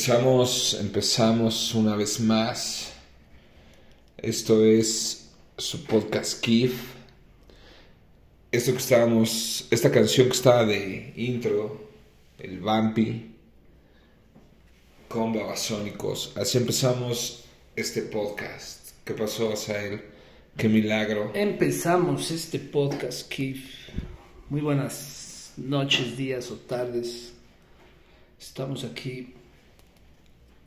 [0.00, 2.90] Empezamos, empezamos una vez más.
[4.16, 5.28] Esto es
[5.58, 6.72] su podcast Kif.
[8.50, 11.86] Esto que estábamos, esta canción que estaba de intro,
[12.38, 13.34] el Vampi,
[15.06, 16.32] con Babasónicos.
[16.34, 17.44] Así empezamos
[17.76, 18.92] este podcast.
[19.04, 20.00] ¿Qué pasó, Asael?
[20.56, 21.30] Qué milagro.
[21.34, 23.90] Empezamos este podcast, Kif.
[24.48, 27.34] Muy buenas noches, días o tardes.
[28.40, 29.34] Estamos aquí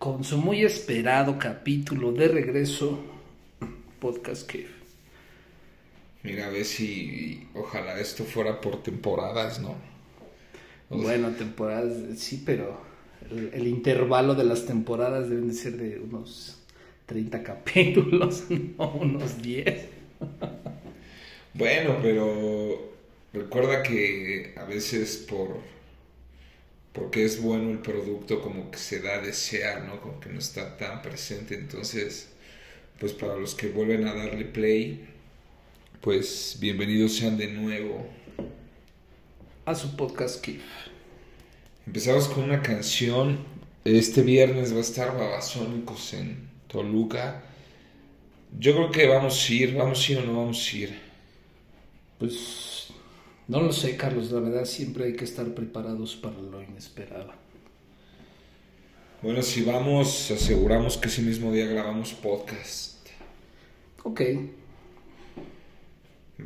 [0.03, 2.99] con su muy esperado capítulo de regreso,
[4.01, 4.67] Podcast Cave.
[6.23, 9.77] Mira, a ver si ojalá esto fuera por temporadas, ¿no?
[10.89, 12.81] O bueno, temporadas, sí, pero
[13.31, 16.61] el, el, intervalo de las temporadas deben de ser de unos
[17.05, 18.43] 30 capítulos,
[18.77, 19.85] no unos 10.
[21.53, 22.91] bueno, pero
[23.31, 25.59] recuerda que a veces por
[26.93, 29.99] porque es bueno el producto, como que se da a desear, ¿no?
[29.99, 31.55] Como que no está tan presente.
[31.55, 32.29] Entonces,
[32.99, 35.07] pues para los que vuelven a darle play,
[36.01, 38.07] pues bienvenidos sean de nuevo
[39.65, 40.61] a su podcast Kif.
[41.87, 43.39] Empezamos con una canción.
[43.83, 47.43] Este viernes va a estar Babasónicos en Toluca.
[48.59, 50.99] Yo creo que vamos a ir, vamos a ir o no vamos a ir.
[52.19, 52.72] Pues
[53.47, 57.33] no lo sé, Carlos, la verdad siempre hay que estar preparados para lo inesperado.
[59.21, 63.07] Bueno, si vamos, aseguramos que ese mismo día grabamos podcast.
[64.03, 64.21] Ok.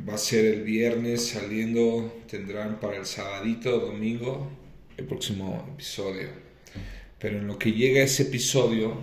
[0.08, 4.48] Va a ser el viernes saliendo, tendrán para el sabadito, domingo,
[4.96, 6.28] el próximo episodio.
[7.18, 8.96] Pero en lo que llega ese episodio,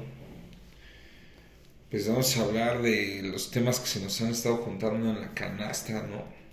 [1.92, 5.34] pues vamos a hablar de los temas que se nos han estado juntando en la
[5.34, 6.45] canasta, ¿no?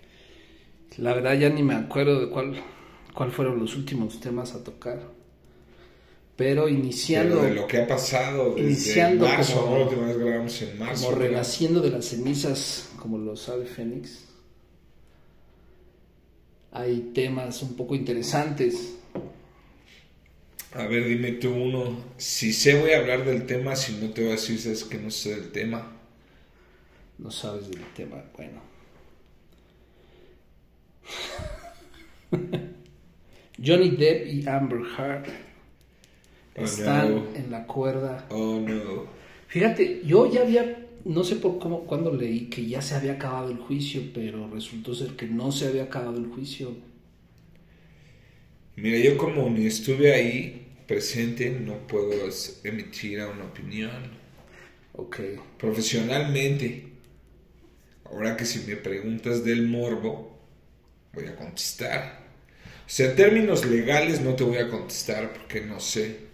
[0.97, 2.61] La verdad ya ni me acuerdo de cuál,
[3.13, 5.01] cuál fueron los últimos temas a tocar.
[6.35, 7.41] Pero iniciando...
[7.41, 10.79] Pero de lo que ha pasado desde iniciando marzo, como, la última vez grabamos en
[10.79, 11.05] marzo.
[11.05, 14.25] Como renaciendo de las cenizas, como lo sabe Fénix.
[16.71, 18.95] Hay temas un poco interesantes.
[20.73, 21.97] A ver, dime tú uno.
[22.17, 23.75] Si sé, voy a hablar del tema.
[23.75, 25.91] Si no te voy a decir, sabes que no sé del tema.
[27.19, 28.23] No sabes del tema.
[28.35, 28.72] Bueno.
[33.57, 35.27] Johnny Depp y Amber Heard
[36.55, 37.27] Oh, están no.
[37.35, 38.27] en la cuerda.
[38.29, 39.07] Oh no.
[39.47, 43.51] Fíjate, yo ya había, no sé por cómo, cuando leí que ya se había acabado
[43.51, 46.75] el juicio, pero resultó ser que no se había acabado el juicio.
[48.75, 52.11] Mira, yo como ni estuve ahí presente, no puedo
[52.63, 54.11] emitir una opinión.
[54.93, 55.19] Ok.
[55.57, 56.67] Profesionalmente,
[58.05, 60.32] ahora que si me preguntas del morbo,
[61.13, 62.23] voy a contestar.
[62.85, 66.33] O sea, términos legales no te voy a contestar porque no sé.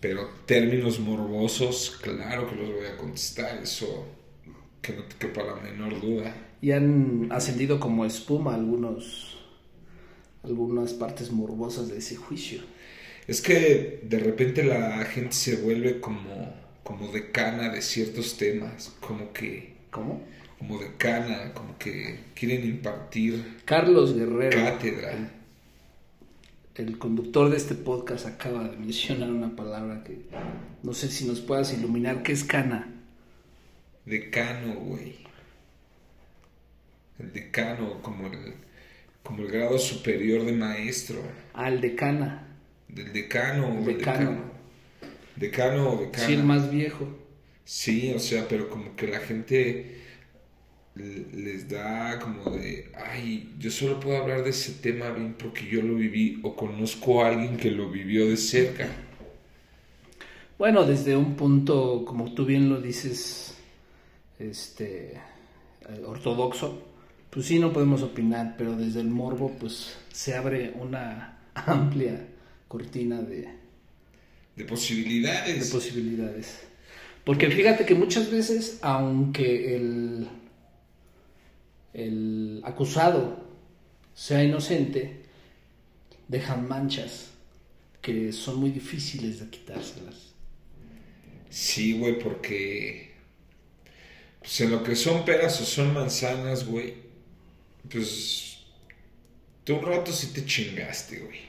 [0.00, 3.58] Pero términos morbosos, claro que los voy a contestar.
[3.62, 4.06] Eso
[4.80, 6.34] que no te quepa la menor duda.
[6.60, 9.38] Y han ascendido como espuma algunos,
[10.42, 12.62] algunas partes morbosas de ese juicio.
[13.26, 18.92] Es que de repente la gente se vuelve como, como decana de ciertos temas.
[19.00, 19.76] Como que...
[19.90, 20.22] ¿Cómo?
[20.58, 24.56] Como decana, como que quieren impartir Carlos Guerrero.
[24.56, 25.30] cátedra.
[26.76, 30.18] el conductor de este podcast acaba de mencionar una palabra que
[30.82, 32.22] no sé si nos puedas iluminar.
[32.22, 32.92] ¿Qué es cana?
[34.06, 35.16] Decano, güey.
[37.18, 38.54] El decano, como el,
[39.22, 41.20] como el grado superior de maestro.
[41.54, 42.46] Al decana.
[42.88, 44.30] Del decano, el Decano.
[44.30, 44.56] decano.
[45.36, 46.26] Decano o decana.
[46.26, 47.08] Sí, el más viejo.
[47.64, 50.02] Sí, o sea, pero como que la gente
[50.96, 55.82] les da como de, ay, yo solo puedo hablar de ese tema bien porque yo
[55.82, 58.88] lo viví o conozco a alguien que lo vivió de cerca.
[60.58, 63.56] Bueno, desde un punto, como tú bien lo dices,
[64.38, 66.82] este eh, ortodoxo,
[67.28, 72.26] pues sí no podemos opinar, pero desde el morbo, pues se abre una amplia
[72.68, 73.48] cortina de,
[74.56, 75.66] De posibilidades.
[75.66, 76.60] de posibilidades.
[77.22, 80.26] Porque fíjate que muchas veces, aunque el,
[81.96, 83.42] el acusado
[84.14, 85.22] sea inocente,
[86.28, 87.30] dejan manchas
[88.02, 90.34] que son muy difíciles de quitárselas.
[91.48, 93.14] Sí, güey, porque
[94.40, 96.94] pues en lo que son peras o son manzanas, güey,
[97.90, 98.58] pues
[99.64, 101.40] tú un rato sí te chingaste, güey.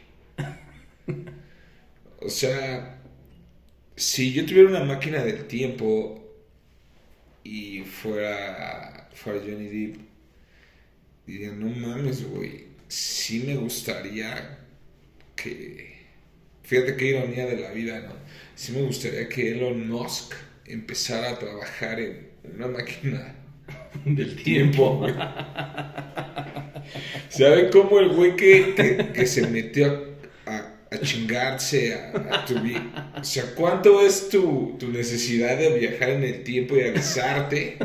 [2.19, 2.99] O sea,
[3.95, 6.27] si yo tuviera una máquina del tiempo
[7.43, 10.06] y fuera, fuera Johnny Depp,
[11.27, 14.59] diría, no mames, güey, sí me gustaría
[15.35, 15.97] que
[16.63, 18.13] fíjate qué ironía de la vida, ¿no?
[18.55, 20.33] Sí me gustaría que Elon Musk
[20.65, 23.35] empezara a trabajar en una máquina
[24.05, 25.05] del tiempo.
[27.29, 30.15] ¿Sabe cómo el güey que, que, que se metió
[30.45, 33.13] a, a chingarse a, a tu vida?
[33.19, 37.77] O sea, ¿cuánto es tu, tu necesidad de viajar en el tiempo y avisarte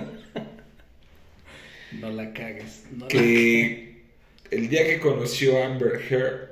[2.00, 2.84] No la cagues.
[2.92, 4.02] No la que
[4.50, 6.50] el día que conoció a Amber Heard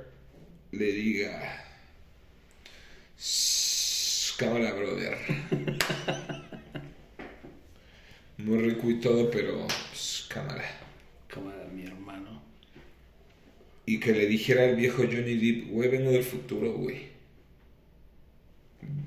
[0.71, 1.65] le diga
[3.19, 5.17] "Shh, cámara brother
[8.37, 10.63] muy rico y todo pero pues, cámara
[11.31, 12.41] Como era mi hermano.
[13.85, 17.09] y que le dijera al viejo Johnny Depp güey vengo del futuro güey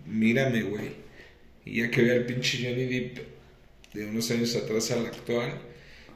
[0.06, 0.92] mírame güey
[1.64, 3.18] y ya que vea el pinche Johnny Depp
[3.94, 5.58] de unos años atrás al actual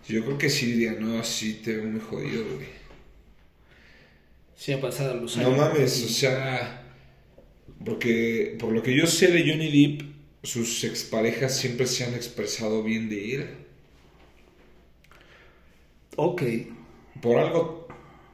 [0.06, 2.66] yo creo que sí diría no sí te veo muy jodido güey
[4.54, 5.56] Sí, han pasado los No años.
[5.56, 6.82] mames, o sea,
[7.84, 10.02] porque por lo que yo sé de Johnny Depp,
[10.42, 13.46] sus exparejas siempre se han expresado bien de él.
[16.16, 16.42] Ok.
[17.20, 17.86] Por algo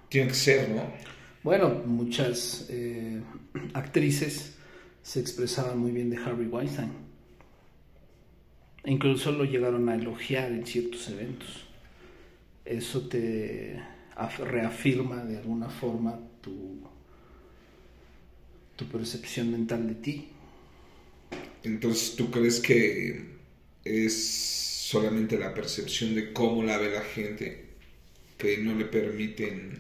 [0.09, 0.93] tiene que ser, ¿no?
[1.43, 3.23] Bueno, muchas eh,
[3.75, 4.59] actrices
[5.03, 7.04] se expresaban muy bien de Harvey Weinstein.
[8.87, 11.65] E Incluso lo llegaron a elogiar en ciertos eventos.
[12.65, 13.81] Eso te
[14.17, 16.55] af- reafirma de alguna forma tu,
[18.77, 20.29] tu percepción mental de ti.
[21.63, 23.25] Entonces, ¿tú crees que
[23.85, 24.15] es
[24.89, 27.65] solamente la percepción de cómo la ve la gente
[28.39, 29.79] que no le permiten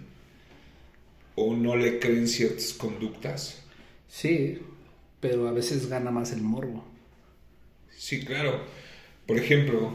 [1.37, 3.63] o no le creen ciertas conductas?
[4.09, 4.61] Sí,
[5.21, 6.85] pero a veces gana más el morbo.
[7.97, 8.67] Sí, claro.
[9.27, 9.95] Por ejemplo,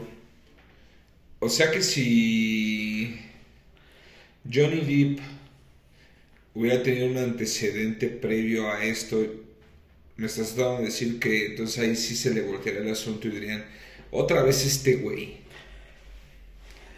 [1.38, 3.16] o sea que si
[4.52, 5.20] Johnny Depp
[6.54, 9.24] hubiera tenido un antecedente previo a esto,
[10.16, 13.30] me estás tratando de decir que entonces ahí sí se le voltearía el asunto y
[13.30, 13.64] dirían,
[14.10, 15.38] otra vez este güey.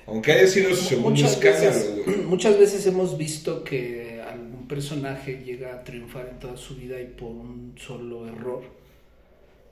[0.07, 2.17] Aunque haya sido su segundo Muchas escándalo, güey.
[2.25, 7.07] muchas veces hemos visto que algún personaje llega a triunfar en toda su vida y
[7.07, 8.65] por un solo error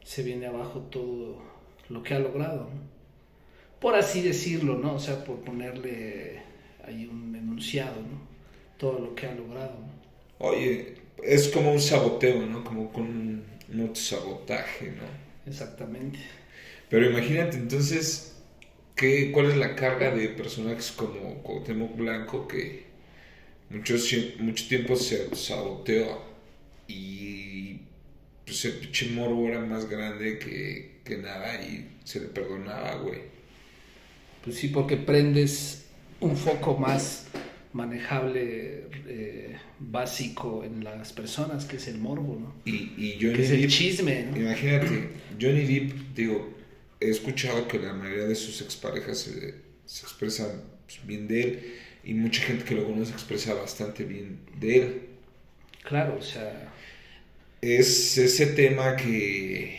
[0.05, 1.50] se viene abajo todo
[1.91, 2.71] lo que ha logrado.
[2.73, 2.81] ¿no?
[3.81, 4.95] Por así decirlo, ¿no?
[4.95, 6.41] O sea, por ponerle
[6.85, 8.21] ahí un enunciado, ¿no?
[8.79, 9.75] Todo lo que ha logrado.
[9.79, 10.47] ¿no?
[10.47, 12.65] Oye, es como un saboteo, ¿no?
[12.65, 13.05] Como con
[13.73, 15.51] un autosabotaje, ¿no?
[15.51, 16.19] Exactamente.
[16.89, 18.31] Pero imagínate entonces
[18.97, 22.85] ¿qué, cuál es la carga de personajes como Cuauhtémoc Blanco que
[23.71, 23.97] mucho
[24.69, 26.21] tiempo se saboteó
[26.89, 27.40] y
[28.45, 33.21] pues el pinche morbo era más grande que, que nada y se le perdonaba, güey.
[34.45, 35.87] Pues sí, porque prendes
[36.21, 37.27] un foco más
[37.73, 42.55] manejable, eh, básico en las personas, que es el morbo, ¿no?
[42.65, 44.37] Y, y Johnny Que es el chisme, ¿no?
[44.37, 45.11] imagínate,
[45.41, 46.55] Johnny Depp, digo,
[47.01, 49.55] he escuchado que la mayoría de sus exparejas se,
[49.85, 54.41] se expresan pues, bien de él y mucha gente que lo conoce expresa bastante bien
[54.59, 55.03] de él.
[55.83, 56.73] Claro, o sea,
[57.63, 59.79] Es ese tema que...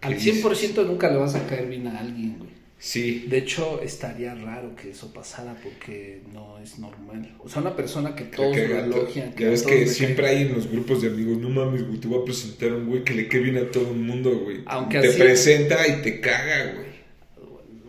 [0.00, 2.48] al que dices, 100% nunca le vas a caer bien a alguien, güey.
[2.80, 7.34] Sí, De hecho, estaría raro que eso pasara porque no es normal.
[7.40, 10.54] O sea, una persona que todos que- lo elogian, ya ves que siempre hay en
[10.54, 13.14] los grupos de amigos, no mames, güey, te voy a presentar a un güey que
[13.14, 14.58] le quede bien a todo el mundo, güey.
[14.66, 16.86] Aunque te así- presenta y te caga, güey.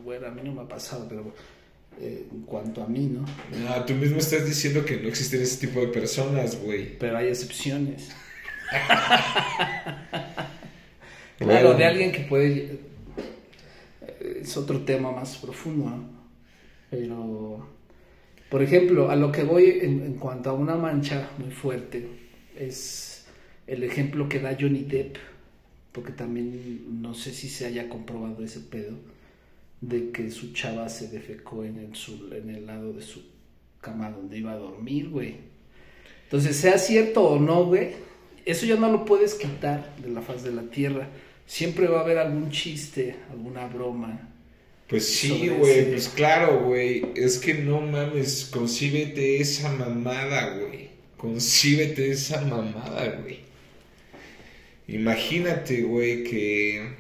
[0.04, 1.36] Bueno, a mí no me ha pasado, pero
[2.02, 3.26] eh, en cuanto a mí, ¿no?
[3.60, 6.98] No, tú mismo estás diciendo que no existen ese tipo de personas, güey.
[6.98, 8.10] Pero hay excepciones.
[11.40, 12.80] Claro, de alguien que puede...
[14.42, 16.20] Es otro tema más profundo, ¿no?
[16.90, 17.66] Pero,
[18.50, 22.08] por ejemplo, a lo que voy en, cuanto a una mancha muy fuerte,
[22.58, 23.28] es
[23.68, 25.18] el ejemplo que da Johnny Depp,
[25.92, 28.98] porque también no sé si se haya comprobado ese pedo,
[29.82, 31.94] de que su chava se defecó en el,
[32.34, 33.22] en el lado de su
[33.80, 35.36] cama donde iba a dormir, güey.
[36.24, 37.92] Entonces, sea cierto o no, güey,
[38.50, 41.08] eso ya no lo puedes quitar de la faz de la tierra.
[41.46, 44.28] Siempre va a haber algún chiste, alguna broma.
[44.88, 47.06] Pues sí, güey, ese- pues claro, güey.
[47.16, 50.90] Es que no mames, concíbete esa mamada, güey.
[51.18, 53.40] Concíbete esa mamada, güey.
[54.88, 56.94] Imagínate, güey, que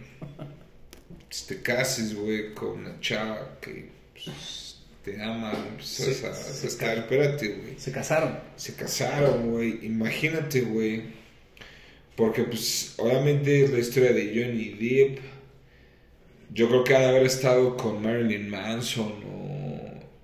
[1.27, 6.97] pues, te cases, güey, con una chava que pues, te ama, empiezas Sí, a, estar,
[6.97, 7.79] espérate, güey.
[7.79, 8.37] Se casaron.
[8.55, 9.79] Se casaron, güey.
[9.85, 11.18] Imagínate, güey.
[12.19, 15.19] Porque, pues, obviamente es la historia de Johnny Depp.
[16.53, 19.79] Yo creo que ha de haber estado con Marilyn Manson o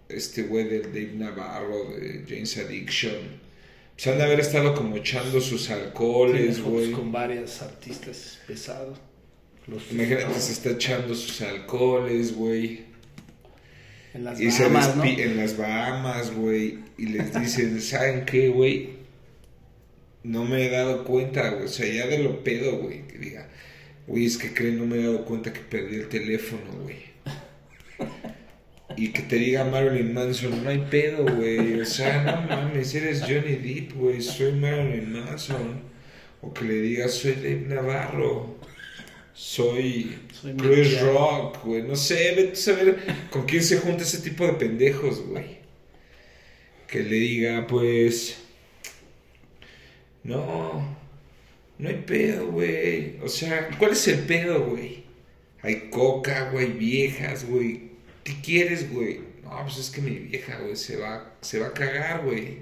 [0.09, 3.45] este güey del Dave Navarro de James Addiction.
[3.95, 6.91] Se han de haber estado como echando sus alcoholes, fotos güey.
[6.91, 8.97] con varias artistas pesados.
[9.89, 12.81] Imagínate, se está echando sus alcoholes, güey.
[14.13, 15.03] en las Y se Bahamas, ¿no?
[15.05, 16.79] despi- en las Bahamas, güey.
[16.97, 18.89] Y les dicen, ¿saben qué, güey?
[20.25, 21.65] No me he dado cuenta, güey.
[21.65, 23.05] O sea, ya de lo pedo, güey.
[23.07, 23.47] Que diga,
[24.07, 26.97] güey, es que creen, no me he dado cuenta que perdí el teléfono, güey.
[28.97, 31.79] Y que te diga Marilyn Manson, no hay pedo, güey.
[31.79, 34.19] O sea, no mames, eres Johnny Depp, güey.
[34.19, 35.81] Soy Marilyn Manson.
[36.41, 38.57] O que le diga, soy Dave Navarro.
[39.33, 41.83] Soy, Soy Chris Rock, güey.
[41.83, 42.97] No sé, vete a saber
[43.29, 45.59] con quién se junta ese tipo de pendejos, güey.
[46.87, 48.44] Que le diga, pues.
[50.25, 50.97] No.
[51.77, 53.19] No hay pedo, güey.
[53.23, 55.03] O sea, ¿cuál es el pedo, güey?
[55.61, 57.91] Hay coca, güey, viejas, güey.
[58.23, 59.21] ¿Qué quieres, güey?
[59.43, 62.59] No, pues es que mi vieja, güey, se va, se va a cagar, güey.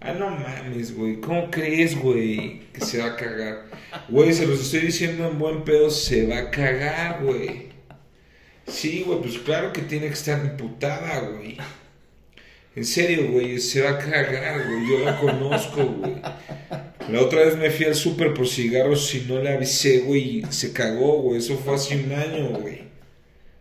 [0.00, 1.20] Ah, no mames, güey.
[1.20, 3.66] ¿Cómo crees, güey, que se va a cagar?
[4.08, 7.68] Güey, se los estoy diciendo en buen pedo, se va a cagar, güey.
[8.66, 11.58] Sí, güey, pues claro que tiene que estar imputada, güey.
[12.76, 14.88] En serio, güey, se va a cagar, güey.
[14.88, 16.14] Yo la conozco, güey.
[17.10, 20.42] La otra vez me fui al súper por cigarros y no le avisé, güey, y
[20.50, 21.38] se cagó, güey.
[21.38, 22.80] Eso fue hace un año, güey.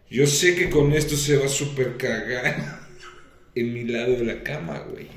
[0.10, 2.88] Yo sé que con esto se va a super cagar
[3.56, 5.08] en mi lado de la cama, güey.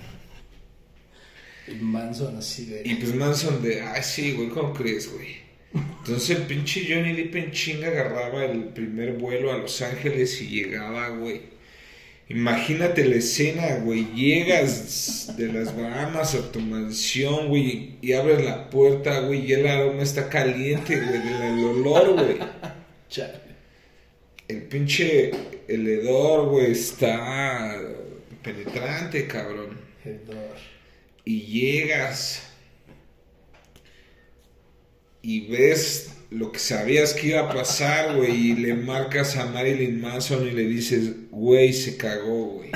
[1.68, 2.82] Y Manson así de...
[2.84, 5.36] Y pues Manson de, ay, sí, güey, ¿cómo crees, güey?
[5.74, 10.48] Entonces el pinche Johnny Depp en chinga agarraba el primer vuelo a Los Ángeles y
[10.48, 11.55] llegaba, güey.
[12.28, 14.12] Imagínate la escena, güey.
[14.14, 19.66] Llegas de las Bahamas a tu mansión, güey, y abres la puerta, güey, y el
[19.66, 22.38] aroma está caliente, güey, del olor, güey.
[24.48, 25.30] El pinche
[25.68, 27.80] el hedor, güey, está
[28.42, 29.86] penetrante, cabrón.
[30.04, 30.56] Hedor.
[31.24, 32.45] y llegas
[35.26, 40.00] y ves lo que sabías que iba a pasar, güey, y le marcas a Marilyn
[40.00, 42.70] Manson y le dices, güey, se cagó, güey.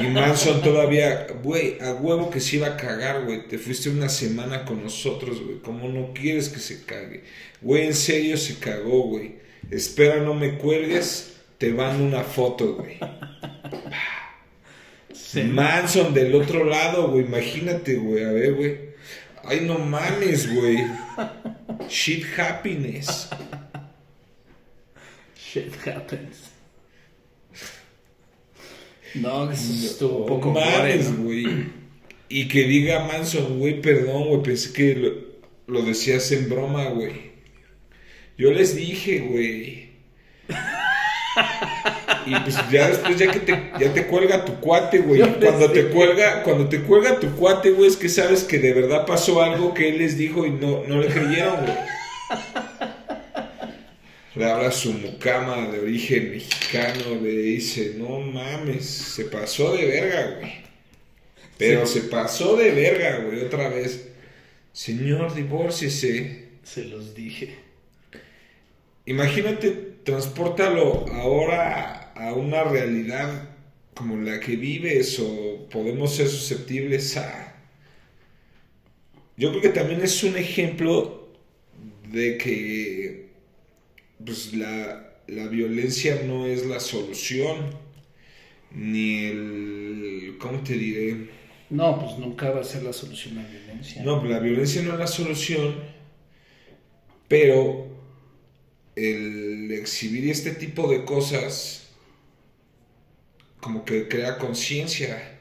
[0.00, 3.48] Y Manson todavía, güey, a huevo que se iba a cagar, güey.
[3.48, 5.58] Te fuiste una semana con nosotros, güey.
[5.58, 7.24] ¿Cómo no quieres que se cague?
[7.60, 9.34] Güey, en serio se cagó, güey.
[9.68, 11.34] Espera, no me cuelgues.
[11.58, 12.98] Te mando una foto, güey.
[15.50, 17.24] Manson del otro lado, güey.
[17.24, 18.24] Imagínate, güey.
[18.24, 18.93] A ver, güey.
[19.46, 20.78] Ay, no mames, güey.
[21.88, 23.28] Shit happiness.
[25.36, 26.50] Shit happens.
[29.14, 31.24] No, eso estuvo un No poco mames, ¿no?
[31.24, 31.66] güey.
[32.28, 34.42] Y que diga Manson, güey, perdón, güey.
[34.42, 35.12] Pensé que lo,
[35.72, 37.32] lo decías en broma, güey.
[38.36, 39.84] Yo les dije, güey.
[42.26, 45.20] Y pues ya después, ya que te, ya te cuelga tu cuate, güey.
[45.20, 49.06] Cuando te cuelga, cuando te cuelga tu cuate, güey, es que sabes que de verdad
[49.06, 51.76] pasó algo que él les dijo y no, no le creyeron, güey.
[54.34, 59.86] Le habla a su mucama de origen mexicano, le dice, no mames, se pasó de
[59.86, 60.52] verga, güey.
[61.56, 64.08] Pero se pasó de verga, güey, otra vez.
[64.72, 66.48] Señor, divórciese.
[66.64, 67.58] Se los dije.
[69.06, 69.70] Imagínate,
[70.02, 73.48] transpórtalo ahora a una realidad
[73.94, 77.54] como la que vives o podemos ser susceptibles a...
[79.36, 81.28] Yo creo que también es un ejemplo
[82.10, 83.28] de que
[84.24, 87.70] pues la, la violencia no es la solución,
[88.70, 90.36] ni el...
[90.38, 91.28] ¿Cómo te diré?
[91.70, 94.02] No, pues nunca va a ser la solución a la violencia.
[94.02, 95.74] No, la violencia no es la solución,
[97.26, 97.88] pero
[98.96, 101.83] el exhibir este tipo de cosas
[103.64, 105.38] como que crea conciencia.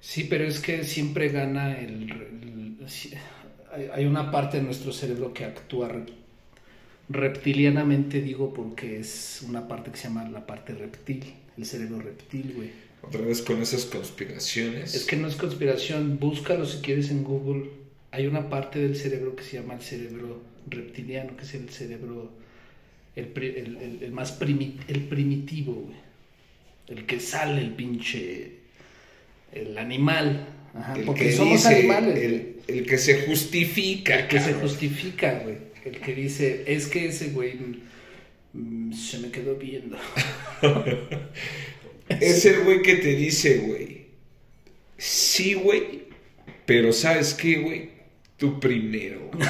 [0.00, 2.78] Sí, pero es que siempre gana el...
[3.92, 6.12] hay, una parte de nuestro cerebro que actúa rep-
[7.08, 12.52] reptilianamente, digo, porque es una parte que se llama la parte reptil, el cerebro reptil,
[12.56, 12.70] güey.
[13.02, 14.94] Otra vez con esas conspiraciones.
[14.94, 17.70] Es que no es conspiración, búscalo si quieres en Google.
[18.12, 22.30] Hay una parte del cerebro que se llama el cerebro reptiliano, que es el cerebro,
[23.16, 25.96] el, el- el- el más primi- el primitivo, güey.
[26.90, 28.50] El que sale el pinche,
[29.52, 30.46] el animal.
[30.74, 32.18] Ajá, el porque que somos dice, animales.
[32.18, 34.18] el, el que se justifica.
[34.20, 35.56] El que se justifica, güey.
[35.84, 37.56] El que dice, es que ese güey
[38.52, 39.96] mm, se me quedó viendo.
[42.20, 44.06] Es el güey que te dice, güey.
[44.98, 46.02] Sí, güey.
[46.66, 47.90] Pero ¿sabes qué, güey?
[48.36, 49.30] Tú primero.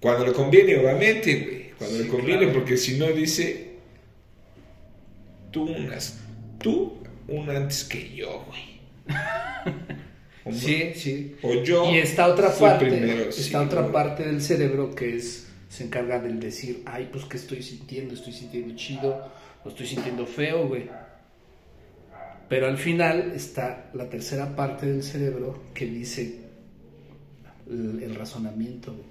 [0.00, 1.70] Cuando le conviene, obviamente, güey.
[1.78, 2.52] Cuando Sí, le conviene, claro.
[2.52, 3.69] porque si no dice.
[5.50, 6.18] Tú unas.
[6.58, 8.80] Tú una antes que yo, güey.
[10.52, 11.36] Sí, sí.
[11.42, 11.90] O yo.
[11.90, 13.92] Y está otra parte, primero, está sí, otra güey.
[13.92, 18.32] parte del cerebro que es se encarga del decir, ay, pues qué estoy sintiendo, estoy
[18.32, 19.30] sintiendo chido,
[19.64, 20.88] o estoy sintiendo feo, güey.
[22.48, 26.40] Pero al final está la tercera parte del cerebro que dice
[27.68, 29.06] el, el razonamiento, güey.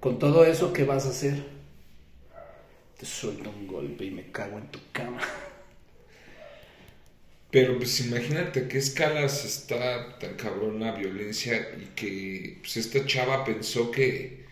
[0.00, 1.57] Con todo eso, ¿qué vas a hacer?
[2.98, 5.20] Te suelto un golpe y me cago en tu cama.
[7.50, 13.04] Pero pues imagínate a qué escalas está tan cabrón la violencia y que pues esta
[13.06, 14.46] chava pensó que,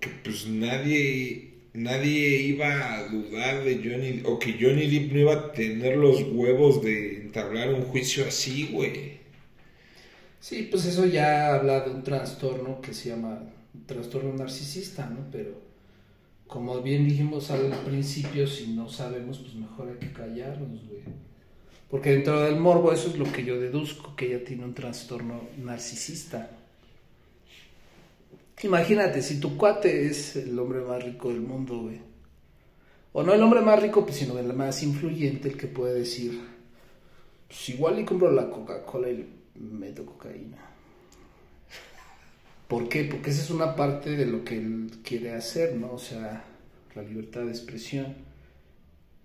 [0.00, 5.32] que pues nadie nadie iba a dudar de Johnny o que Johnny Depp no iba
[5.34, 9.22] a tener los huevos de entablar un juicio así, güey.
[10.40, 13.40] Sí, pues eso ya habla de un trastorno que se llama
[13.86, 15.30] trastorno narcisista, ¿no?
[15.30, 15.61] Pero
[16.52, 21.00] como bien dijimos al principio, si no sabemos, pues mejor hay que callarnos, güey.
[21.88, 25.48] Porque dentro del morbo eso es lo que yo deduzco, que ella tiene un trastorno
[25.56, 26.50] narcisista.
[28.62, 32.00] Imagínate, si tu cuate es el hombre más rico del mundo, güey.
[33.14, 36.38] O no el hombre más rico, pues, sino el más influyente, el que puede decir,
[37.48, 40.71] pues igual y compro la Coca-Cola y meto cocaína.
[42.72, 43.04] ¿Por qué?
[43.04, 45.92] Porque esa es una parte de lo que él quiere hacer, ¿no?
[45.92, 46.44] O sea,
[46.94, 48.14] la libertad de expresión.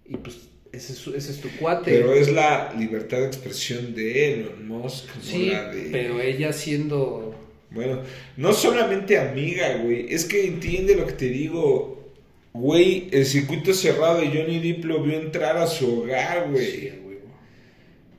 [0.05, 1.91] Y pues ese es, su- ese es tu cuate.
[1.91, 5.89] Pero es la libertad de expresión de Elon Musk, no sí, la de...
[5.91, 7.35] pero ella siendo...
[7.69, 8.01] Bueno,
[8.37, 10.13] no solamente amiga, güey.
[10.13, 12.13] Es que entiende lo que te digo.
[12.53, 16.89] Güey, el circuito cerrado de Johnny Depp lo vio entrar a su hogar, Sí, güey.
[16.89, 17.29] a huevo.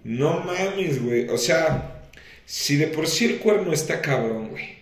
[0.04, 1.28] No mames, güey.
[1.28, 2.02] O sea,
[2.46, 4.77] si de por sí el cuerno está cabrón, güey.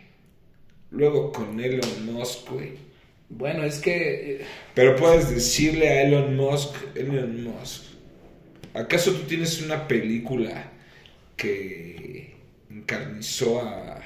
[0.91, 2.73] Luego con Elon Musk, güey.
[3.29, 4.41] Bueno, es que...
[4.43, 7.83] eh, Pero puedes decirle a Elon Musk, Elon Musk,
[8.75, 10.73] ¿acaso tú tienes una película
[11.37, 12.37] que
[12.71, 14.01] encarnizó a,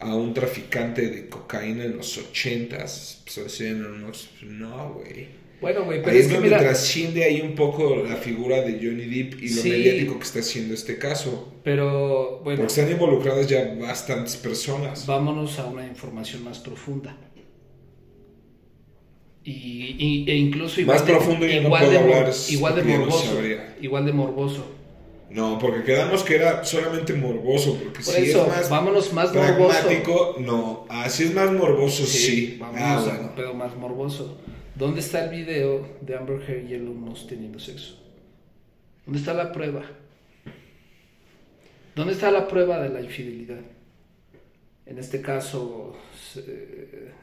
[0.00, 3.22] a un traficante de cocaína en los ochentas?
[3.34, 5.28] Pues Elon Musk, no, güey.
[5.62, 6.58] Bueno, güey, pero Ahí es es que mira...
[6.58, 9.70] trasciende ahí un poco la figura de Johnny Depp y lo Sí.
[9.70, 11.52] mediático que está haciendo este caso.
[11.64, 15.06] Pero, bueno, Porque están involucradas ya bastantes personas.
[15.06, 17.16] vámonos a una información más profunda.
[19.44, 22.84] Y, y- e incluso igual Más de, profundo no igual puedo de, hablar, igual de
[22.84, 23.38] no morboso,
[23.80, 24.66] igual de morboso.
[25.30, 29.34] No, porque quedamos que era solamente morboso, porque Por si eso, es más vámonos más
[29.34, 29.68] morboso.
[29.80, 30.86] pragmático, no.
[30.90, 32.56] Así es más morboso, sí.
[32.60, 33.34] Vámonos Ah, a un bueno.
[33.34, 34.38] pedo más morboso.
[34.74, 37.98] ¿Dónde está el video de Amber Heard y Elon Musk teniendo sexo?
[39.04, 39.82] ¿Dónde está la prueba?
[41.94, 43.60] ¿Dónde está la prueba de la infidelidad?
[44.86, 45.96] En este caso,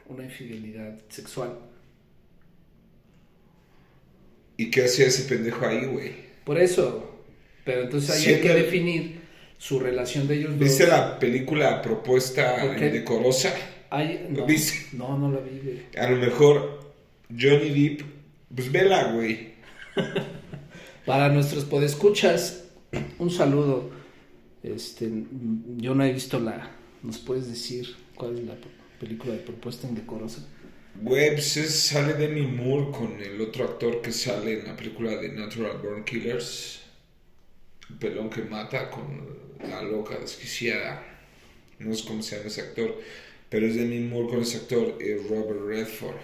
[0.07, 1.57] una infidelidad sexual.
[4.57, 6.11] ¿Y qué hacía ese pendejo ahí, güey?
[6.43, 7.23] Por eso.
[7.65, 9.19] Pero entonces ahí hay que definir
[9.57, 10.91] su relación de ellos ¿Viste dos.
[10.97, 12.87] la película propuesta ¿Por qué?
[12.87, 13.53] indecorosa?
[13.89, 14.95] Hay- no, ¿Viste?
[14.95, 15.79] no, no la vi, güey.
[15.97, 16.78] A lo mejor
[17.29, 18.01] Johnny Depp,
[18.55, 19.53] pues vela, güey.
[21.05, 22.65] Para nuestros podescuchas,
[23.17, 23.89] un saludo.
[24.63, 25.09] Este,
[25.77, 26.71] yo no he visto la.
[27.01, 28.55] ¿Nos puedes decir cuál es la
[28.99, 30.45] película de propuesta indecorosa?
[31.01, 35.15] Güey, pues es- sale Demi Moore con el otro actor que sale en la película
[35.17, 36.81] de Natural Born Killers.
[37.89, 39.27] El pelón que mata con
[39.69, 41.03] la loca desquiciada.
[41.79, 42.97] No sé cómo se llama ese actor.
[43.49, 46.17] Pero es Demi Moore con ese actor, eh, Robert Redford.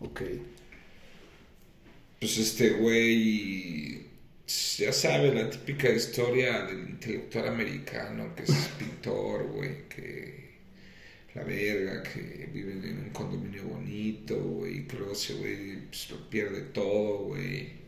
[0.00, 0.22] Ok.
[2.18, 4.06] Pues este güey,
[4.78, 10.50] ya sabe, la típica historia del intelectual americano que es pintor, güey, que
[11.34, 16.28] la verga, que vive en un condominio bonito, güey, que luego ese güey pues, lo
[16.30, 17.80] pierde todo, güey.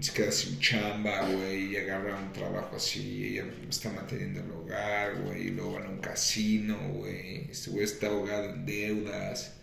[0.00, 5.20] Se queda sin chamba, güey, y agarra un trabajo así, ella está manteniendo el hogar,
[5.22, 7.50] güey, y luego van a un casino, güey.
[7.50, 9.61] Este güey está ahogado en deudas.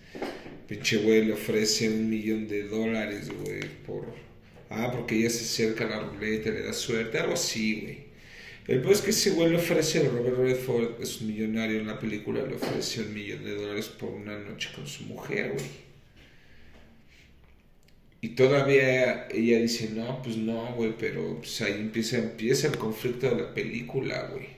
[0.69, 4.05] Pinche güey le ofrece un millón de dólares, güey, por...
[4.69, 7.97] Ah, porque ella se acerca a la ruleta, le da suerte, algo así, güey.
[8.67, 11.97] El peor es que ese güey le ofrece, Robert Redford, es un millonario en la
[11.97, 15.65] película, le ofrece un millón de dólares por una noche con su mujer, güey.
[18.21, 23.27] Y todavía ella dice, no, pues no, güey, pero pues ahí empieza, empieza el conflicto
[23.27, 24.49] de la película, güey.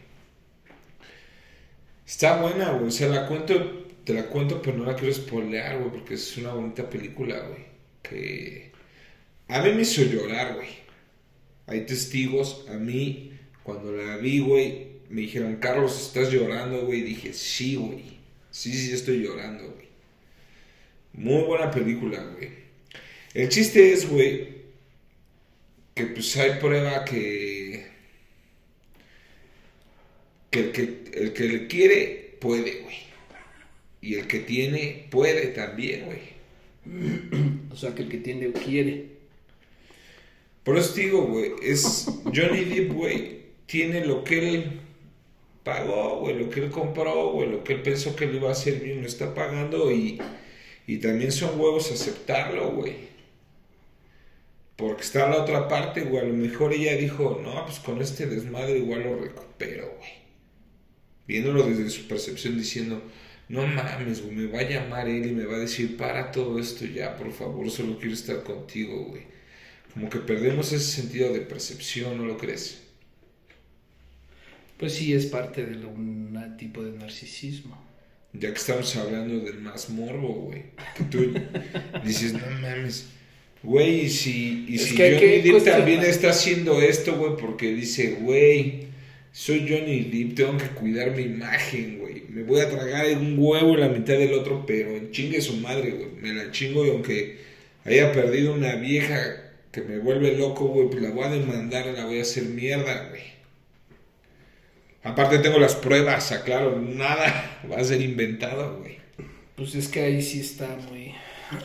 [2.05, 5.79] Está buena, güey, o sea, la cuento, te la cuento, pero no la quiero spoilear,
[5.79, 7.65] güey, porque es una bonita película, güey.
[8.01, 8.71] Que
[9.47, 10.69] a mí me hizo llorar, güey.
[11.67, 13.33] Hay testigos, a mí,
[13.63, 17.01] cuando la vi, güey, me dijeron, Carlos, ¿estás llorando, güey?
[17.01, 18.19] Dije, sí, güey.
[18.49, 19.87] Sí, sí, estoy llorando, güey.
[21.13, 22.49] Muy buena película, güey.
[23.33, 24.61] El chiste es, güey,
[25.93, 27.87] que pues hay prueba que,
[30.49, 30.81] que el que,
[31.13, 33.10] el que le quiere puede, güey.
[34.01, 36.31] Y el que tiene puede también, güey.
[37.71, 39.05] O sea, que el que tiene quiere.
[40.63, 44.79] Por eso te digo, güey, es Johnny Depp, güey, tiene lo que él
[45.63, 48.51] pagó, güey, lo que él compró, güey, lo que él pensó que le iba a
[48.51, 50.19] hacer bien, lo está pagando y,
[50.85, 53.11] y también son huevos aceptarlo, güey.
[54.75, 58.25] Porque está la otra parte, güey, a lo mejor ella dijo, no, pues con este
[58.27, 60.11] desmadre igual lo recupero, güey.
[61.27, 63.01] Viéndolo desde su percepción diciendo,
[63.51, 66.57] no mames, güey, me va a llamar él y me va a decir, para todo
[66.57, 69.23] esto ya, por favor, solo quiero estar contigo, güey.
[69.93, 72.81] Como que perdemos ese sentido de percepción, ¿no lo crees?
[74.77, 77.77] Pues sí, es parte de un tipo de narcisismo.
[78.31, 80.63] Ya que estamos hablando del más morbo, güey.
[80.95, 81.33] Que tú
[82.05, 83.09] dices, no mames.
[83.63, 87.73] Güey, y si, y Es si que Johnny Depp también está haciendo esto, güey, porque
[87.73, 88.87] dice, güey,
[89.31, 92.23] soy Johnny Depp, tengo que cuidar mi imagen, güey.
[92.29, 95.57] Me voy a tragar un huevo en la mitad del otro, pero en chingue su
[95.57, 96.09] madre, güey.
[96.21, 97.37] Me la chingo y aunque
[97.85, 102.05] haya perdido una vieja que me vuelve loco, güey, pues la voy a demandar, la
[102.05, 103.21] voy a hacer mierda, güey.
[105.03, 108.97] Aparte tengo las pruebas, aclaro, nada va a ser inventado, güey.
[109.55, 111.13] Pues es que ahí sí está muy...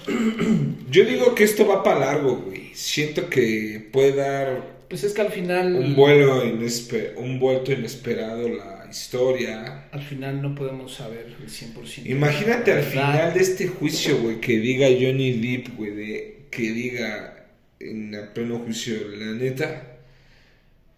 [0.91, 2.71] Yo digo que esto va para largo, güey.
[2.75, 5.75] Siento que puede dar Pues es que al final...
[5.75, 9.89] un vuelo inesper- un vuelto inesperado la historia.
[9.91, 12.07] Al final no podemos saber el 100%.
[12.07, 17.47] Imagínate al final de este juicio, güey, que diga Johnny Depp, güey, de, que diga
[17.81, 19.99] en el pleno juicio, la neta,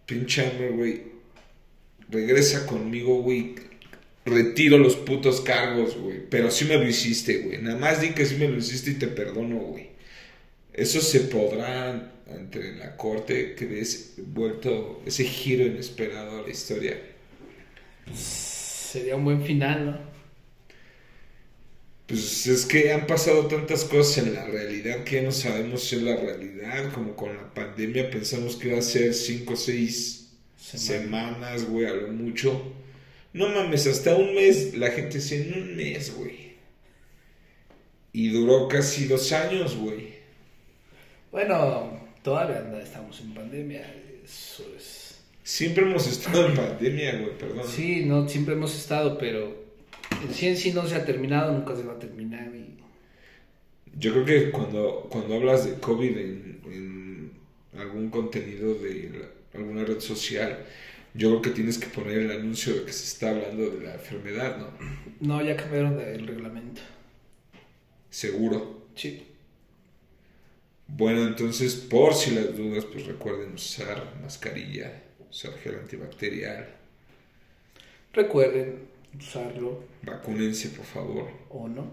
[0.06, 1.02] pinche güey,
[2.10, 3.54] regresa conmigo, güey,
[4.24, 8.26] retiro los putos cargos, güey, pero sí me lo hiciste, güey, nada más di que
[8.26, 9.88] sí me lo hiciste y te perdono, güey.
[10.72, 16.96] Eso se podrá ante la corte que des vuelto ese giro inesperado a la historia.
[18.12, 19.98] Sería un buen final, ¿no?
[22.06, 25.96] Pues es que han pasado tantas cosas en la realidad que ya no sabemos si
[25.96, 26.90] es la realidad.
[26.92, 31.08] Como con la pandemia pensamos que iba a ser 5 o 6 Semana.
[31.36, 32.72] semanas, güey, a lo mucho.
[33.32, 36.48] No mames, hasta un mes la gente dice en un mes, güey.
[38.12, 40.18] Y duró casi dos años, güey.
[41.30, 43.86] Bueno, todavía no estamos en pandemia.
[44.24, 45.18] Eso es...
[45.42, 47.64] Siempre hemos estado en pandemia, güey, perdón.
[47.66, 49.64] Sí, no, siempre hemos estado, pero
[50.22, 52.50] en sí en sí no se ha terminado, nunca se va a terminar.
[52.54, 52.76] Y...
[53.98, 57.32] Yo creo que cuando, cuando hablas de COVID en, en
[57.80, 60.58] algún contenido de la- alguna red social,
[61.14, 63.94] yo creo que tienes que poner el anuncio de que se está hablando de la
[63.94, 64.68] enfermedad, ¿no?
[65.20, 66.82] No, ya cambiaron el reglamento.
[68.10, 68.86] Seguro.
[68.94, 69.22] Sí.
[70.88, 76.74] Bueno, entonces, por si las dudas, pues recuerden usar mascarilla, usar gel antibacterial,
[78.14, 81.28] Recuerden usarlo vacúnense, por favor.
[81.50, 81.92] o no.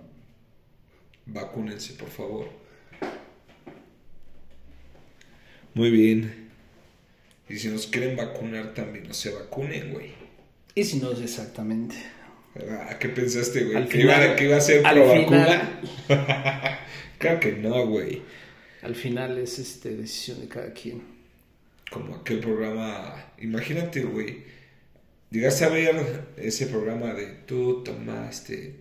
[1.28, 2.50] Vacúnense, por favor.
[5.74, 6.50] Muy bien.
[7.50, 10.14] Y si nos quieren vacunar también, no se vacunen, güey.
[10.74, 11.96] Y si no exactamente.
[12.90, 13.88] ¿A qué pensaste, güey?
[13.90, 16.80] ¿Que, iba, a ser pro final- vacuna?
[17.20, 18.22] claro que no, güey.
[18.86, 21.02] Al final es este decisión de cada quien.
[21.92, 23.16] Como aquel programa.
[23.40, 24.44] Imagínate, güey.
[25.32, 25.96] Llegaste a ver
[26.38, 28.76] ese programa de tú tomaste.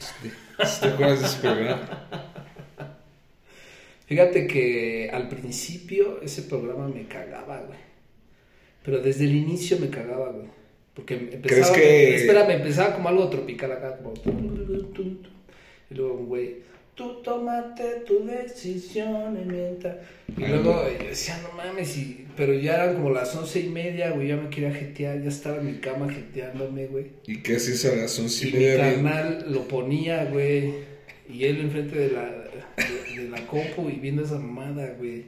[0.81, 2.09] ¿Te acuerdas de ese programa?
[4.07, 7.79] Fíjate que al principio ese programa me cagaba, güey.
[8.85, 10.49] Pero desde el inicio me cagaba, güey.
[10.93, 14.12] Porque empezaba, ¿Crees que- espérame, empezaba como algo tropical acá, como...
[15.90, 16.57] Y luego, güey,
[16.95, 19.97] tú tomaste tu decisión y mientras...
[20.37, 22.27] Y luego yo decía, no mames, y...
[22.37, 25.59] pero ya eran como las once y media, güey, ya me quería jetear, ya estaba
[25.59, 27.07] en mi cama jeteándome, güey.
[27.27, 28.77] ¿Y qué haces a las once Y y mi media?
[28.77, 30.75] carnal lo ponía, güey.
[31.29, 35.25] Y él enfrente de la, de, de la compu y viendo esa mamada, güey.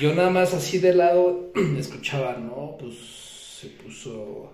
[0.00, 2.94] Yo nada más así de lado escuchaba, no, pues
[3.60, 4.52] se puso,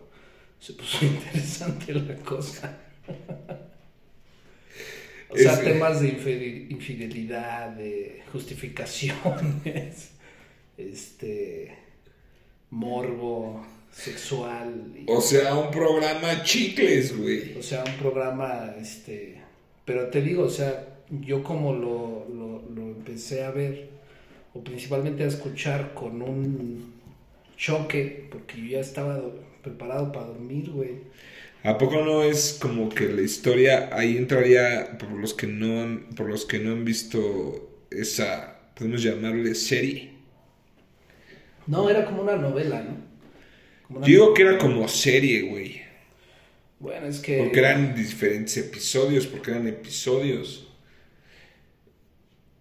[0.60, 2.78] se puso interesante la cosa.
[5.32, 10.10] O sea, Es- temas de infide- infidelidad, de justificaciones,
[10.78, 11.74] este,
[12.70, 14.92] morbo sexual.
[14.96, 17.56] y- O sea, un programa chicles, güey.
[17.58, 19.38] o sea, un programa, este,
[19.84, 20.88] pero te digo, o sea,
[21.20, 23.88] yo como lo, lo, lo empecé a ver,
[24.54, 26.92] o principalmente a escuchar con un
[27.56, 30.90] choque, porque yo ya estaba do- preparado para dormir, güey.
[31.64, 36.08] ¿A poco no es como que la historia ahí entraría por los que no han,
[36.16, 40.10] por los que no han visto esa, podemos llamarle serie?
[41.68, 42.96] No, era como una novela, ¿no?
[43.86, 45.82] Como una- digo que era como serie, güey.
[46.80, 47.38] Bueno, es que...
[47.38, 50.68] Porque eran diferentes episodios, porque eran episodios.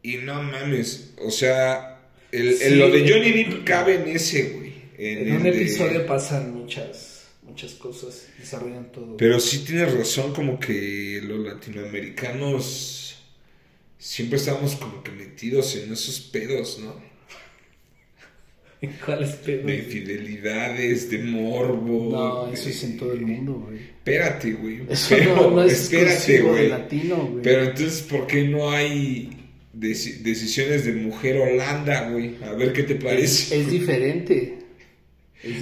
[0.04, 4.74] Y no mames, o sea, el, el- lo de Johnny Depp cabe en ese, güey.
[4.98, 7.11] En, En un de- episodio pasan muchas,
[7.43, 9.17] muchas cosas, desarrollan todo.
[9.17, 13.17] Pero sí tienes razón, como que los latinoamericanos
[13.97, 16.95] siempre estamos como que metidos en esos pedos, ¿no?
[19.06, 19.67] ¿Cuál es pedo?
[19.67, 22.10] De infidelidades, de morbo.
[22.12, 23.80] No, de- eso es en todo el mundo, güey.
[23.80, 24.82] Espérate, güey.
[24.89, 26.69] Eso Pero, no, no es espérate, exclusivo de güey.
[26.69, 27.43] latino, güey.
[27.43, 29.30] Pero entonces, ¿por qué no hay
[29.77, 32.38] deci- decisiones de mujer Holanda, güey?
[32.43, 33.60] A ver qué te parece.
[33.60, 34.34] es diferente.
[34.34, 34.61] Es diferente.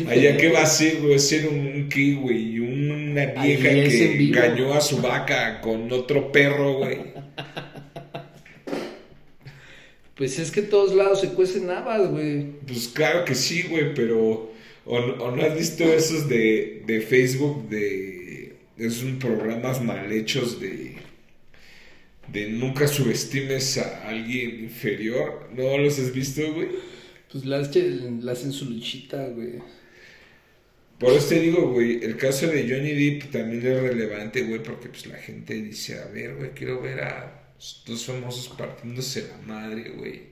[0.08, 1.18] Allá, ¿qué va a ser, güey?
[1.20, 1.90] Ser un,
[2.22, 2.56] güey?
[2.56, 6.98] Y una vieja es que engañó a su vaca con otro perro, güey.
[10.16, 12.46] Pues es que en todos lados se cuecen habas, güey.
[12.68, 14.52] Pues claro que sí, güey, pero...
[14.86, 18.56] ¿O, no- o no has visto esos de, de Facebook de...
[18.78, 20.96] Esos programas mal hechos de...
[22.28, 25.50] De nunca subestimes a alguien inferior.
[25.56, 26.68] ¿No los has visto, güey?
[27.32, 29.62] Pues las que le hacen su luchita, güey.
[31.00, 34.90] Por eso te digo, güey, el caso de Johnny Depp también es relevante, güey, porque
[34.90, 37.54] pues la gente dice, a ver, güey, quiero ver a
[37.86, 40.30] dos famosos partiéndose la madre, güey.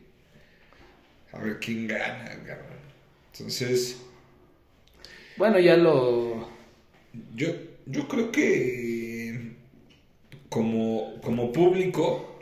[1.32, 2.80] A ver quién gana, cabrón.
[3.34, 3.98] Entonces,
[5.36, 6.48] Bueno, ya lo...
[7.36, 7.48] yo,
[7.86, 9.56] yo creo que
[10.50, 12.40] como, como público,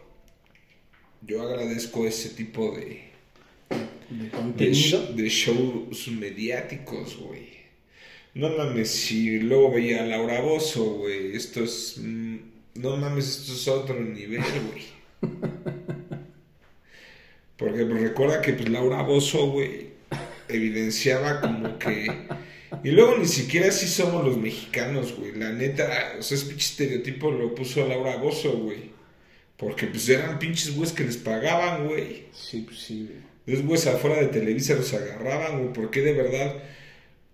[1.21, 3.11] yo agradezco ese tipo de,
[4.09, 4.73] De de, contenido.
[4.73, 7.55] sh- de shows mediáticos, güey.
[8.33, 11.95] No mames, si luego veía a Laura Bozo, güey, esto es...
[11.97, 12.37] mm,
[12.75, 14.41] No mames, esto es otro nivel,
[14.71, 14.83] güey.
[17.57, 19.89] Porque pues, recuerda que pues, Laura Bozo, güey,
[20.49, 22.27] evidenciaba como que...
[22.83, 25.33] Y luego ni siquiera así somos los mexicanos, güey.
[25.35, 28.91] La neta, o sea, ese pinche estereotipo lo puso Laura Bozo, güey.
[29.57, 32.25] Porque pues eran pinches güeyes que les pagaban, güey.
[32.33, 33.34] Sí, pues sí, güey.
[33.45, 35.73] Los güeyes afuera de Televisa los agarraban, güey.
[35.73, 36.55] ¿Por qué de verdad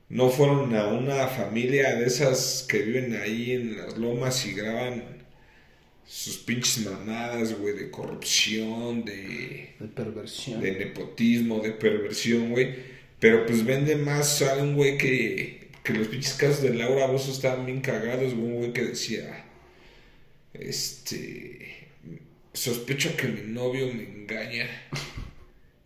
[0.09, 5.21] no fueron a una familia de esas que viven ahí en las lomas y graban
[6.05, 10.59] sus pinches mamadas, güey, de corrupción, de, De perversión.
[10.59, 12.75] de nepotismo, de perversión, güey?
[13.19, 17.31] Pero pues vende más a un güey que, que los pinches casos de Laura Bozo
[17.31, 18.47] estaban bien cagados, güey.
[18.47, 19.45] Un güey que decía,
[20.53, 21.87] este,
[22.51, 24.69] sospecho que mi novio me engaña.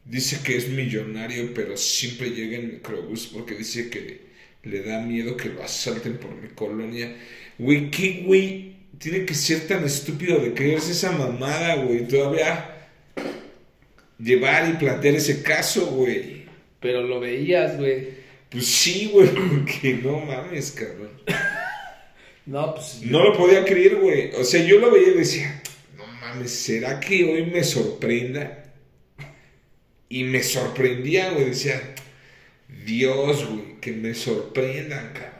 [0.06, 4.22] Dice que es millonario, pero siempre llega en microbús porque dice que
[4.62, 7.16] le da miedo que lo asalten por mi colonia.
[7.58, 12.08] Güey, ¿qué güey tiene que ser tan estúpido de creerse esa mamada, güey?
[12.08, 12.88] Todavía
[14.20, 16.46] llevar y plantear ese caso, güey.
[16.80, 18.10] Pero lo veías, güey.
[18.50, 21.12] Pues sí, güey, porque no mames, cabrón.
[22.48, 23.02] No, pues...
[23.02, 24.32] No lo podía creer, güey.
[24.36, 25.64] O sea, yo lo veía y decía,
[25.98, 28.65] no mames, ¿será que hoy me sorprenda?
[30.10, 31.46] Y me sorprendía, güey.
[31.46, 31.82] Decía,
[32.86, 35.36] Dios, güey, que me sorprendan, cabrón.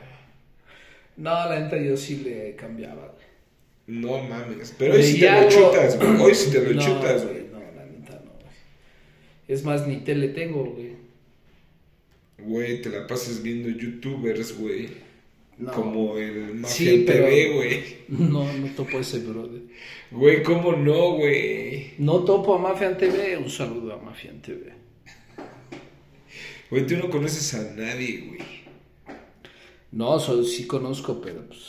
[1.16, 3.26] No, la neta yo sí le cambiaba, güey.
[3.86, 4.74] No mames.
[4.78, 6.20] Pero hoy sí te lo chutas, güey.
[6.20, 7.46] Hoy sí te lo chutas, güey.
[7.52, 8.54] No, la neta no, güey.
[9.48, 10.96] Es más, ni tele tengo, güey.
[12.38, 14.88] Güey, te la pasas viendo youtubers, güey.
[15.58, 15.72] No.
[15.72, 17.96] Como el Mafia Sí, TV, güey.
[18.08, 19.62] No, no topo ese brother.
[20.10, 21.94] Güey, ¿cómo no, güey?
[21.98, 23.36] No topo a Mafian TV.
[23.38, 24.72] Un saludo a Mafian TV.
[26.70, 28.40] Güey, tú no conoces a nadie, güey.
[29.92, 31.60] No, so- sí conozco, pero pues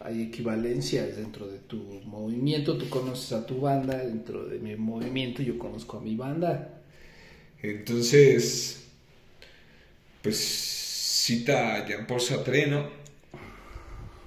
[0.00, 2.76] hay equivalencias dentro de tu movimiento.
[2.76, 6.82] Tú conoces a tu banda, dentro de mi movimiento yo conozco a mi banda.
[7.62, 8.86] Entonces,
[10.22, 12.99] pues cita a Jean-Paul Sartre, ¿no?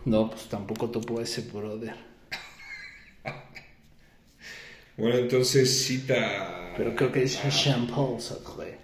[0.05, 1.95] No, pues tampoco topo a ese brother.
[4.97, 6.73] Bueno, entonces cita...
[6.77, 8.77] Pero creo que es a- Jean-Paul Sartre.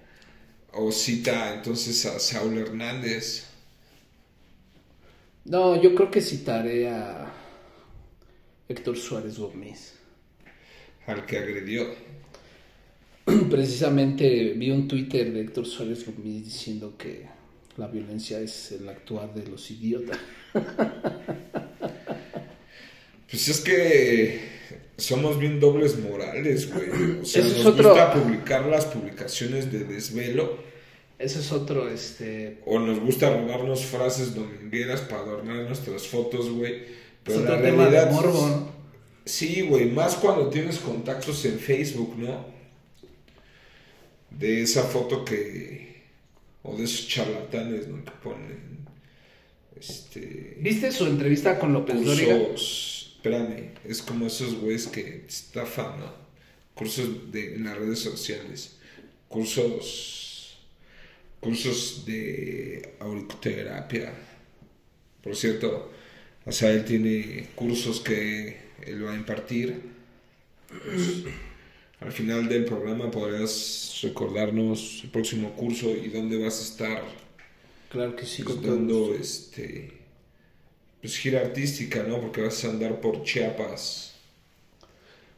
[0.73, 3.45] O cita entonces a Saúl Hernández.
[5.45, 7.31] No, yo creo que citaré a
[8.67, 9.95] Héctor Suárez Gómez.
[11.07, 11.87] al que agredió.
[13.49, 17.27] Precisamente vi un Twitter de Héctor Suárez Gómez diciendo que
[17.79, 20.19] la violencia es el actuar de los idiotas.
[23.29, 24.39] Pues es que
[24.97, 27.19] somos bien dobles morales, güey.
[27.21, 30.57] O sea, Ese es nos otro- gusta publicar las publicaciones de desvelo
[31.19, 32.57] Ese es otro, este...
[32.65, 36.73] o nos gusta robarnos frases domingueras para adornar nuestras fotos, güey.
[36.75, 36.85] Es
[37.23, 38.71] Pero otro la tema de realidad morbo, ¿no?
[39.25, 42.45] Sí, güey, más cuando tienes contactos en Facebook, ¿no?
[44.31, 45.88] De esa foto que
[46.63, 48.03] O de esos charlatanes, ¿no?
[48.03, 48.79] Que ponen.
[49.79, 50.57] Este.
[50.59, 52.37] ¿Viste su entrevista con López Dóriga?
[52.37, 53.13] Cursos.
[53.15, 56.13] Espérame, es como esos güeyes que estafan, ¿no?
[56.73, 58.77] Cursos de, en las redes sociales.
[59.27, 60.57] Cursos.
[61.39, 64.13] Cursos de auriculoterapia.
[65.23, 65.91] Por cierto,
[66.45, 69.81] o sea, él tiene cursos que él va a impartir.
[72.01, 77.03] Al final del programa podrás recordarnos el próximo curso y dónde vas a estar
[77.89, 79.97] Claro que sí, pues, dando este
[81.01, 82.19] pues gira artística, ¿no?
[82.21, 84.15] Porque vas a andar por Chiapas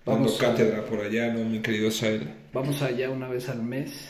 [0.06, 1.46] dando Vamos a- cátedra por allá, ¿no?
[1.48, 2.28] Mi querido Sael.
[2.54, 4.10] Vamos allá una vez al mes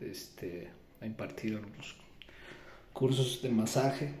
[0.00, 0.68] este,
[1.00, 1.96] a impartir algunos
[2.92, 4.12] cursos de masaje.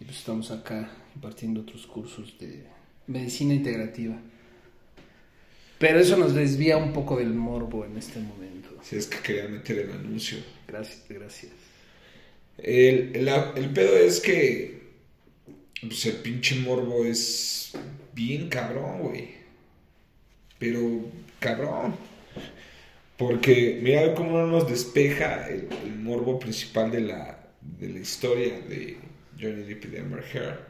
[0.00, 2.64] Y pues estamos acá impartiendo otros cursos de
[3.06, 4.16] medicina integrativa.
[5.80, 8.68] Pero eso nos desvía un poco del morbo en este momento.
[8.82, 10.36] Si es que quería meter el anuncio.
[10.68, 11.52] Gracias, gracias.
[12.58, 14.78] El, el, el pedo es que
[15.80, 17.72] pues el pinche morbo es
[18.12, 19.30] bien cabrón, güey.
[20.58, 20.80] Pero
[21.38, 21.94] cabrón.
[23.16, 28.60] Porque mira cómo no nos despeja el, el morbo principal de la, de la historia
[28.60, 28.98] de
[29.40, 30.69] Johnny Depp y de Amber Heard.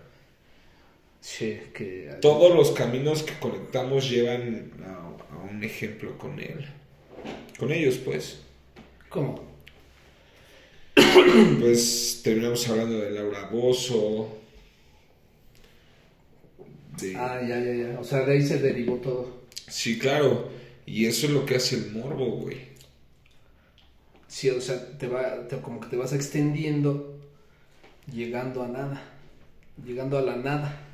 [1.20, 2.16] Sí, que...
[2.20, 6.66] Todos los caminos que conectamos llevan a, a un ejemplo con él.
[7.58, 8.40] Con ellos, pues.
[9.08, 9.50] ¿Cómo?
[11.60, 14.38] Pues terminamos hablando de Laura Bozo.
[17.00, 17.14] De...
[17.16, 18.00] Ah, ya, ya, ya.
[18.00, 19.40] O sea, de ahí se derivó todo.
[19.68, 20.50] Sí, claro.
[20.86, 22.70] Y eso es lo que hace el morbo, güey.
[24.26, 27.18] Sí, o sea, te va, te- como que te vas extendiendo,
[28.12, 29.02] llegando a nada,
[29.84, 30.86] llegando a la nada.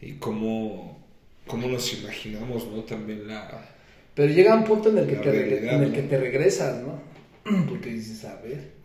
[0.00, 1.06] Y cómo,
[1.46, 2.82] cómo nos imaginamos, ¿no?
[2.82, 3.70] También la...
[4.14, 7.00] Pero llega un punto en el que, te, realidad, en el que te regresas, ¿no?
[7.68, 8.76] Porque dices, a ver.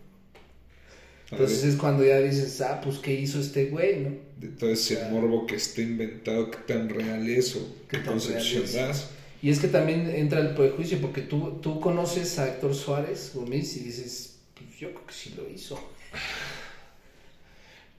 [1.31, 4.31] Entonces es cuando ya dices, ah, pues, ¿qué hizo este güey, no?
[4.41, 9.11] de todo ese morbo que está inventado, qué tan real es o Qué concepción das.
[9.41, 13.75] Y es que también entra el prejuicio, porque tú, tú conoces a Héctor Suárez Gómez
[13.77, 15.79] y dices, pues yo creo que sí lo hizo.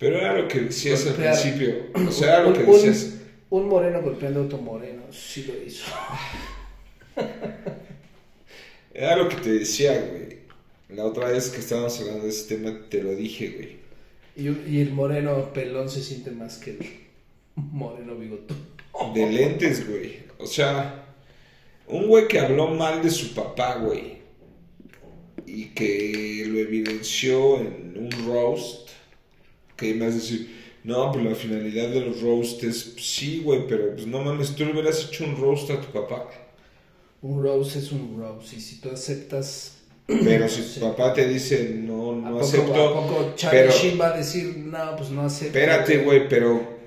[0.02, 1.86] Pero era lo que decías al principio.
[1.94, 3.14] O sea, era lo Un- que decías.
[3.50, 5.84] Un moreno golpeando a otro moreno, sí lo hizo.
[8.94, 10.38] Era lo que te decía, güey.
[10.88, 13.76] La otra vez que estábamos hablando de ese tema, te lo dije, güey.
[14.36, 16.78] Y, y el moreno pelón se siente más que el
[17.56, 18.56] moreno bigotón.
[19.14, 20.20] De lentes, güey.
[20.38, 21.06] O sea,
[21.86, 24.18] un güey que habló mal de su papá, güey.
[25.46, 28.90] Y que lo evidenció en un roast.
[29.82, 30.48] Que me vas a decir,
[30.84, 34.54] no, pues la finalidad de los roasts es, pues, sí, güey, pero pues no mames,
[34.56, 36.28] tú le hubieras hecho un roast a tu papá.
[37.20, 38.56] Un rose es un rose.
[38.56, 39.78] Y si tú aceptas.
[40.06, 40.80] Pero si Sí.
[40.80, 42.74] tu papá te dice, no, ¿A no poco, acepto.
[42.74, 45.56] ¿A poco pero- Sheen va a decir, no, pues no acepto?
[45.58, 46.78] Espérate, güey, pero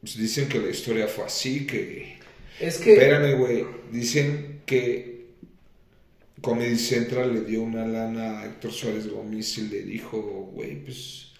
[0.00, 2.18] pues, dicen que la historia fue así, que...
[2.60, 2.92] Es que.
[2.92, 3.66] Espérame, güey.
[3.90, 5.26] Dicen que
[6.40, 10.20] Comedy Central le dio una lana a Héctor Suárez Gómez y le dijo,
[10.54, 11.32] güey, pues,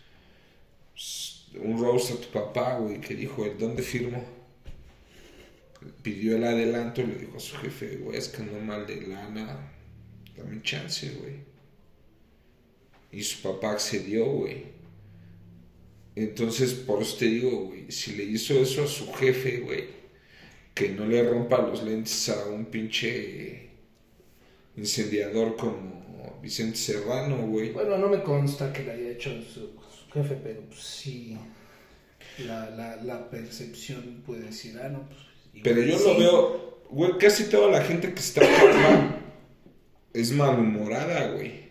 [1.61, 4.25] un roast a tu papá, güey, que dijo, ¿el dónde firmo?
[6.03, 9.07] Pidió el adelanto y le dijo a su jefe, güey, es que no mal de
[9.07, 9.73] lana,
[10.37, 11.35] dame chance, güey.
[13.13, 14.65] Y su papá accedió, güey.
[16.17, 19.85] Entonces, por eso te digo, güey, si le hizo eso a su jefe, güey,
[20.75, 23.71] que no le rompa los lentes a un pinche
[24.77, 27.71] incendiador como Vicente Serrano, güey.
[27.71, 29.77] Bueno, no me consta que le haya hecho su
[30.15, 31.37] jefe, pero pues sí.
[32.39, 35.19] La, la, la percepción puede decir, ah, no, pues.
[35.63, 36.05] Pero yo sí.
[36.05, 39.21] lo veo, güey, casi toda la gente que está calva
[40.13, 41.65] es malhumorada, güey.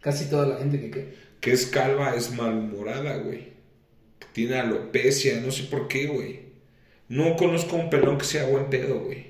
[0.00, 1.14] Casi toda la gente que qué.
[1.40, 3.50] Que es calva es malhumorada, güey.
[4.18, 6.40] Que tiene alopecia, no sé por qué, güey.
[7.08, 9.26] No conozco un pelón que sea buen pedo, güey.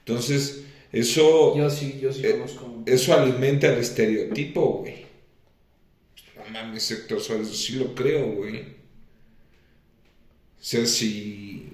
[0.00, 1.56] Entonces, eso...
[1.56, 2.82] Yo sí, yo sí Eh, conozco.
[2.86, 5.06] Eso alimenta el estereotipo, güey.
[6.52, 8.60] Mames, Héctor Suárez, sí lo creo, güey.
[8.60, 8.64] O
[10.64, 11.68] sea, sí.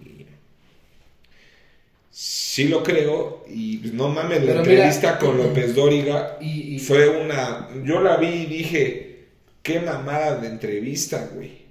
[2.11, 3.45] Sí lo creo.
[3.49, 7.69] Y pues, no mames, la Pero entrevista mira- con López Dóriga Y, y- fue una.
[7.85, 9.27] Yo la vi y dije,
[9.63, 11.67] qué mamada de entrevista, güey.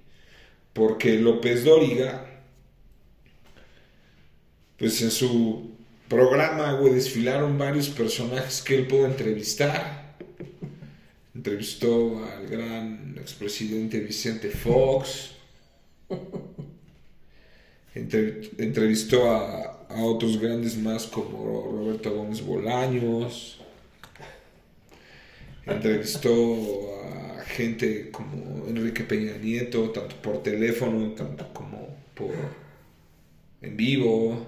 [0.74, 2.26] Porque López Dóriga,
[4.78, 5.72] pues en su
[6.08, 10.07] programa, güey, desfilaron varios personajes que él pudo entrevistar.
[11.38, 15.33] Entrevistó al gran expresidente Vicente Fox.
[17.93, 23.59] Entre- entrevistó a, a otros grandes más como Roberto Gómez Bolaños.
[25.67, 26.31] Entrevistó
[27.03, 32.33] a gente como Enrique Peña Nieto, tanto por teléfono, tanto como por
[33.61, 34.43] en vivo.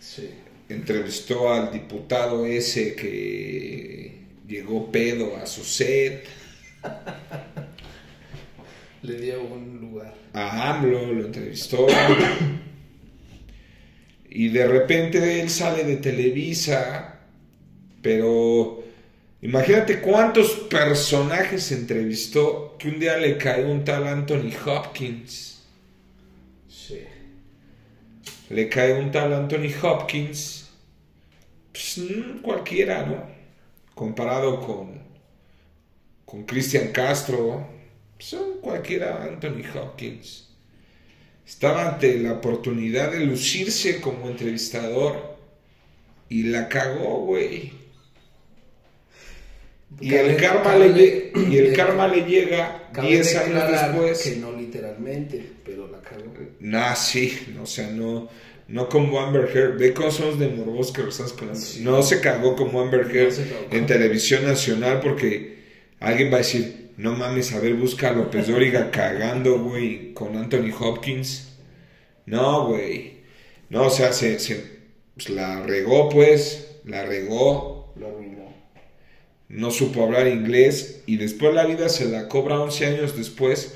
[0.00, 0.30] Sí.
[0.70, 4.11] Entrevistó al diputado ese que
[4.52, 6.26] llegó pedo a su set.
[9.02, 10.14] Le dio un lugar.
[10.34, 11.86] A AMLO lo entrevistó.
[14.28, 17.20] Y de repente él sale de Televisa,
[18.00, 18.82] pero
[19.42, 25.62] imagínate cuántos personajes entrevistó que un día le cae un tal Anthony Hopkins.
[26.68, 27.00] Sí.
[28.48, 30.70] Le cae un tal Anthony Hopkins.
[31.72, 33.31] Pues mm, cualquiera, ¿no?
[33.94, 35.02] Comparado con,
[36.24, 37.66] con Cristian Castro.
[38.18, 40.48] Son cualquiera Anthony Hopkins.
[41.46, 45.36] Estaba ante la oportunidad de lucirse como entrevistador
[46.28, 47.72] y la cagó, güey.
[50.00, 54.22] Y el karma le, y el karma le llega Cabe 10 años después.
[54.22, 56.32] Que no literalmente, pero la cagó.
[56.60, 58.28] Nah, sí, o sea, no,
[58.68, 59.78] no como Amber Heard.
[59.78, 61.34] Ve cómo somos de morbos que lo estás.
[61.54, 61.82] Sí.
[61.82, 63.34] No se cagó como Amber Heard
[63.70, 65.62] No en televisión nacional porque
[66.00, 70.36] alguien va a decir, no mames, a ver, busca a López Dóriga cagando, güey, con
[70.36, 71.48] Anthony Hopkins.
[72.26, 73.22] No, güey.
[73.70, 74.64] No, o sea, se, se-
[75.14, 77.92] pues, la regó, pues, la regó.
[77.96, 78.52] Lo arruinó.
[79.48, 83.74] No supo hablar inglés y después la vida se la cobra 11 años después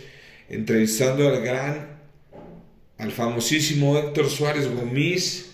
[0.49, 1.96] entrevistando al gran,
[2.99, 5.53] al famosísimo Héctor Suárez Gómez,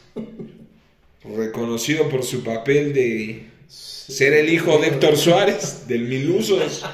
[1.24, 6.84] reconocido por su papel de ser el hijo de Héctor Suárez, del Milusos,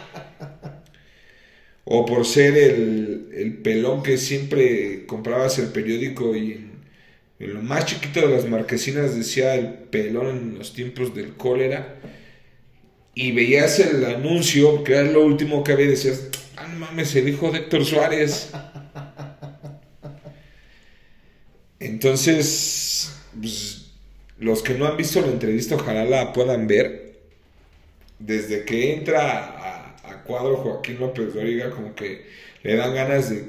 [1.85, 6.79] o por ser el, el pelón que siempre comprabas el periódico y en,
[7.39, 12.01] lo más chiquito de las marquesinas decía el pelón en los tiempos del cólera
[13.15, 17.29] y veías el anuncio, que era lo último que había, y decías, ah, mames, el
[17.29, 18.51] hijo de Héctor Suárez.
[21.81, 23.93] Entonces, pues,
[24.39, 27.19] los que no han visto la entrevista, ojalá la puedan ver.
[28.19, 32.27] Desde que entra a, a cuadro Joaquín López Dóriga, como que
[32.63, 33.45] le dan ganas de,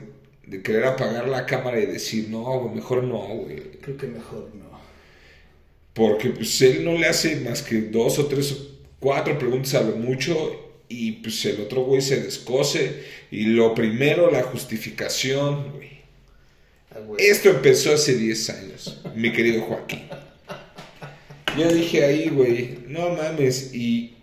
[0.46, 3.58] de querer apagar la cámara y decir, no, güey, mejor no, güey.
[3.82, 4.70] Creo que mejor no.
[5.94, 8.58] Porque pues él no le hace más que dos o tres o
[9.00, 14.32] cuatro preguntas a lo mucho y pues el otro güey se descose y lo primero
[14.32, 15.99] la justificación, güey.
[16.92, 17.00] Ah.
[17.18, 20.08] Esto empezó hace 10 años, mi querido Joaquín.
[21.58, 24.16] Yo dije ahí, güey, no mames y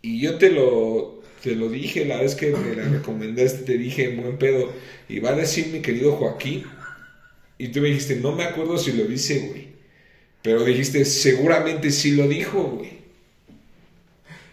[0.00, 4.04] y yo te lo te lo dije la vez que me la recomendaste, te dije
[4.04, 4.72] en buen pedo
[5.08, 6.64] y va a decir mi querido Joaquín
[7.58, 9.68] y tú me dijiste, no me acuerdo si lo dice, güey.
[10.42, 12.98] Pero dijiste, seguramente sí lo dijo, güey.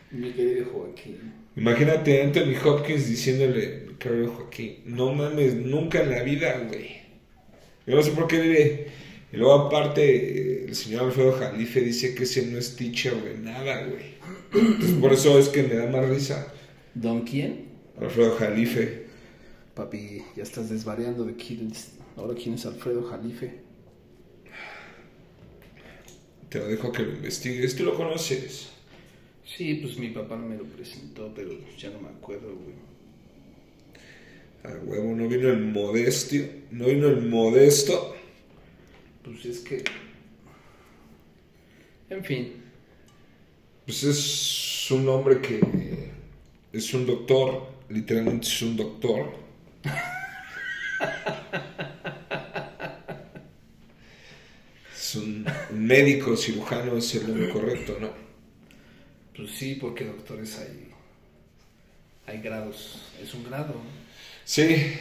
[0.10, 1.34] Mi querido Joaquín.
[1.56, 7.02] Imagínate a Anthony Hopkins diciéndole, querido Joaquín, no mames, nunca en la vida, güey.
[7.86, 8.88] Yo no sé por qué le...
[9.34, 13.86] Y luego aparte, el señor Alfredo Jalife dice que ese no es teacher de nada,
[13.86, 14.16] güey.
[14.54, 16.54] Entonces, por eso es que me da más risa.
[16.94, 17.66] ¿Don quién?
[18.00, 19.06] Alfredo Jalife.
[19.74, 21.92] Papi, ya estás desvariando de quién es.
[22.16, 23.60] Ahora quién es Alfredo Jalife.
[26.50, 27.76] Te lo dejo que lo investigues.
[27.76, 28.70] Tú lo conoces.
[29.44, 32.76] Sí, pues mi papá me lo presentó, pero ya no me acuerdo, güey.
[34.66, 36.36] A huevo, no vino el modesto.
[36.72, 38.16] No vino el modesto.
[39.24, 39.84] Pues es que.
[42.10, 42.54] En fin.
[43.86, 45.60] Pues es un hombre que
[46.74, 49.32] es un doctor, literalmente es un doctor.
[54.96, 55.46] Es un
[55.76, 58.10] un médico, cirujano, es el nombre correcto, ¿no?
[59.36, 60.90] Pues sí, porque doctores hay.
[62.28, 63.12] Hay grados.
[63.22, 63.76] Es un grado.
[64.46, 64.94] Sí,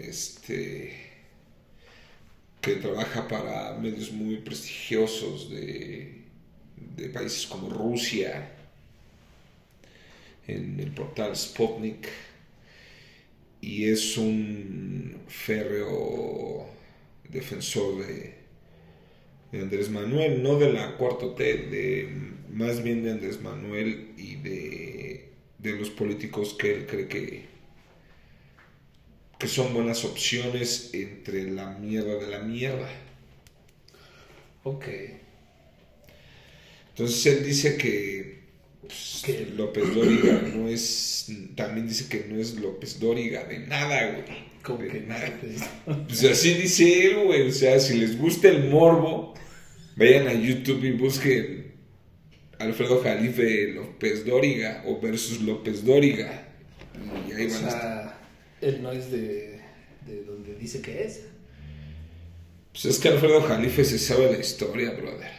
[0.00, 1.10] este
[2.60, 6.24] que trabaja para medios muy prestigiosos de,
[6.96, 8.50] de países como Rusia,
[10.46, 12.08] en el portal Sputnik,
[13.60, 16.66] y es un férreo
[17.28, 18.34] defensor de,
[19.52, 22.08] de Andrés Manuel, no de la cuarta T, de,
[22.50, 25.28] más bien de Andrés Manuel y de,
[25.58, 27.49] de los políticos que él cree que,
[29.40, 32.88] que son buenas opciones entre la mierda de la mierda.
[34.64, 34.84] Ok.
[36.90, 38.40] Entonces él dice que
[38.82, 39.24] pues,
[39.56, 44.50] López Dóriga no es, también dice que no es López Dóriga de nada, güey.
[44.62, 45.32] Como De que nada.
[46.06, 47.48] Pues así dice él, güey.
[47.48, 49.32] O sea, si les gusta el morbo,
[49.96, 51.72] vayan a YouTube y busquen
[52.58, 56.46] Alfredo Jalife López Dóriga o versus López Dóriga.
[57.26, 58.19] Y ahí O van a estar.
[58.60, 59.60] Él no es de,
[60.06, 61.22] de donde dice que es.
[62.72, 65.30] Pues es que Alfredo Jalife se sabe la historia, brother.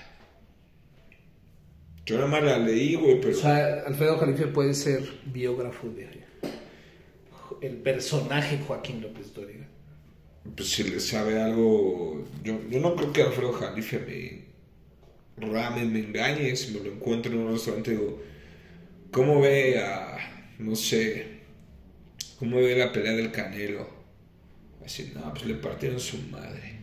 [2.05, 3.37] Yo nada más la leí, güey, pero...
[3.37, 6.21] O sea, Alfredo Jalife puede ser biógrafo de
[7.61, 9.67] el personaje Joaquín López Dóriga.
[10.55, 12.25] pues si le sabe algo...
[12.43, 13.99] Yo, yo no creo que Alfredo Jalife
[15.37, 17.91] me rame, me engañe si me lo encuentro en un restaurante.
[17.91, 18.21] Digo,
[19.11, 20.17] ¿cómo ve a...
[20.59, 21.40] no sé...
[22.41, 23.87] ¿Cómo ve la pelea del Canelo?
[24.83, 26.79] Así, no, pues le partieron su madre.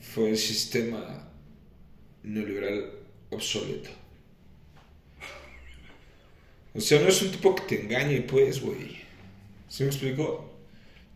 [0.00, 1.28] Fue el sistema
[2.22, 2.88] neoliberal
[3.30, 3.90] obsoleto.
[6.72, 8.98] O sea, no es un tipo que te engañe, pues, güey.
[9.66, 10.48] ¿Sí me explico?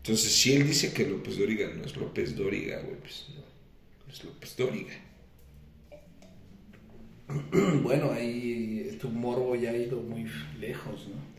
[0.03, 4.11] Entonces, si él dice que López Dóriga no es López Dóriga, güey, pues no.
[4.11, 4.93] es López Dóriga.
[7.83, 11.34] Bueno, ahí tu morbo ya ha ido muy lejos, ¿no?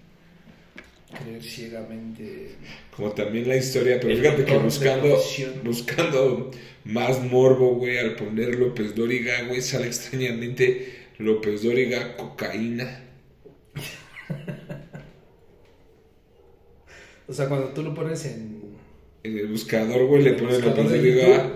[1.12, 2.56] Creer ciegamente.
[2.94, 5.22] Como también la historia, pero fíjate que buscando,
[5.62, 6.50] buscando
[6.84, 13.02] más morbo, güey, al poner López Dóriga, güey, sale extrañamente López Dóriga cocaína.
[17.28, 18.62] O sea, cuando tú lo pones en.
[19.24, 21.52] En el buscador, güey, le ¿El pones López Dóriga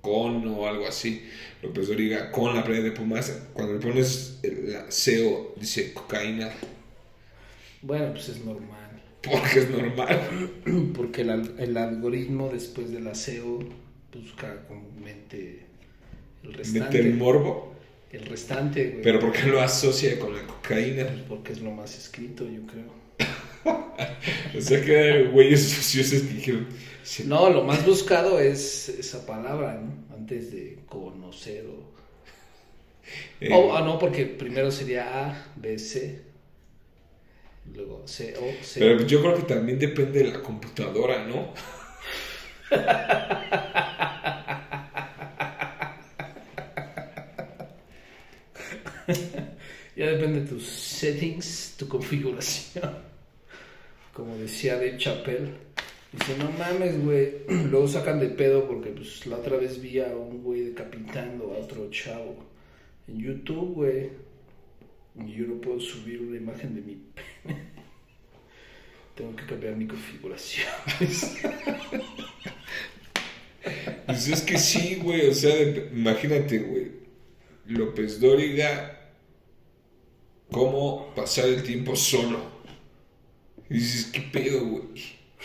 [0.00, 1.24] con o algo así.
[1.62, 3.42] López Dóriga con la playa de Pumas.
[3.52, 6.50] Cuando le pones la SEO, dice cocaína,
[7.82, 9.02] Bueno, pues es normal.
[9.22, 10.20] porque es normal.
[10.94, 13.58] Porque el, el algoritmo después del aseo
[14.12, 15.66] busca comúnmente
[16.42, 16.98] el restante.
[16.98, 17.74] Mete el morbo,
[18.10, 19.02] el restante, güey.
[19.02, 21.04] pero ¿por qué lo asocia con la cocaína?
[21.06, 23.00] Pues porque es lo más escrito, yo creo.
[24.56, 26.66] O sea que güeyes que dijeron,
[27.02, 30.14] "Sí, No, lo más buscado es esa palabra, ¿no?
[30.16, 31.90] Antes de conocer o...
[33.40, 36.20] eh, Oh, ah, no, porque primero sería A, B, C.
[37.74, 38.04] Luego.
[38.74, 41.52] Pero yo creo que también depende de la computadora, ¿no?
[49.96, 52.90] Ya depende de tus settings, tu configuración.
[54.14, 55.50] Como decía Dave Chappelle.
[56.10, 57.32] Dice, no mames, güey.
[57.70, 61.58] Luego sacan de pedo porque pues la otra vez vi a un güey decapitando a
[61.58, 62.36] otro chavo
[63.08, 64.10] en YouTube, güey.
[65.16, 67.60] Y yo no puedo subir una imagen de mi pene.
[69.14, 70.68] Tengo que cambiar mi configuración.
[74.06, 75.54] Pues es que sí, güey, o sea,
[75.92, 76.90] imagínate, güey,
[77.66, 79.12] López Dóriga,
[80.50, 82.40] cómo pasar el tiempo solo.
[83.68, 84.84] Y dices, ¿qué pedo, güey?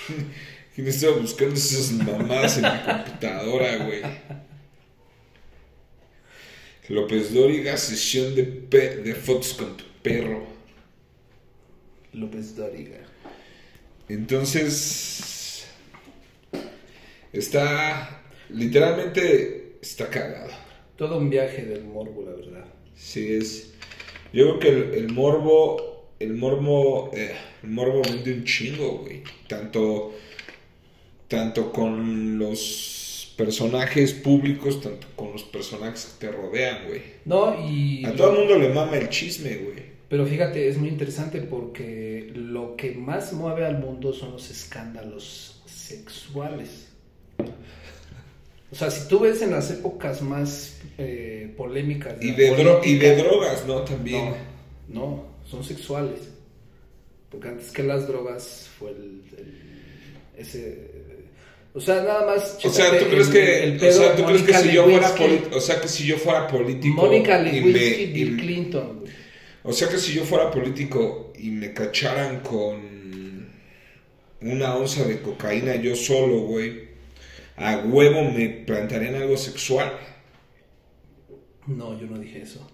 [0.75, 4.01] ¿Quién estaba buscando esas mamadas en mi computadora, güey?
[6.89, 10.45] López Dóriga, sesión de, pe- de fotos con tu perro.
[12.13, 12.97] López Dóriga.
[14.07, 15.65] Entonces,
[17.33, 20.51] está, literalmente, está cagado.
[20.95, 22.65] Todo un viaje del morbo, la verdad.
[22.95, 23.73] Sí, es.
[24.31, 25.93] Yo creo que el, el morbo.
[26.19, 27.11] El morbo.
[27.13, 29.23] eh, el morbo vende un chingo, güey.
[29.47, 30.13] Tanto.
[31.27, 32.94] Tanto con los
[33.37, 37.01] personajes públicos, tanto con los personajes que te rodean, güey.
[37.25, 38.05] No, y...
[38.05, 39.95] A todo el mundo le mama el chisme, güey.
[40.09, 45.61] Pero fíjate, es muy interesante porque lo que más mueve al mundo son los escándalos
[45.65, 46.87] sexuales.
[48.71, 53.15] O sea, si tú ves en las épocas más eh, polémicas Y de, y de
[53.15, 53.81] drogas, ¿no?
[53.81, 54.33] También.
[54.87, 56.19] No, no, son sexuales.
[57.29, 59.75] Porque antes que las drogas fue el, el-
[60.37, 60.91] ese
[61.75, 64.41] o sea, nada más O sea, ¿tú crees el- que, el o sea, ¿tú crees
[64.43, 67.73] que si yo fuera político, o sea, que si yo fuera político Mónica y Lewinsky
[67.73, 69.11] me- y Bill Clinton, güey.
[69.63, 73.49] O sea que si yo fuera político y me cacharan con
[74.41, 76.85] una onza de cocaína yo solo, güey,
[77.57, 79.91] a huevo me plantearían algo sexual.
[81.67, 82.65] No, yo no dije eso.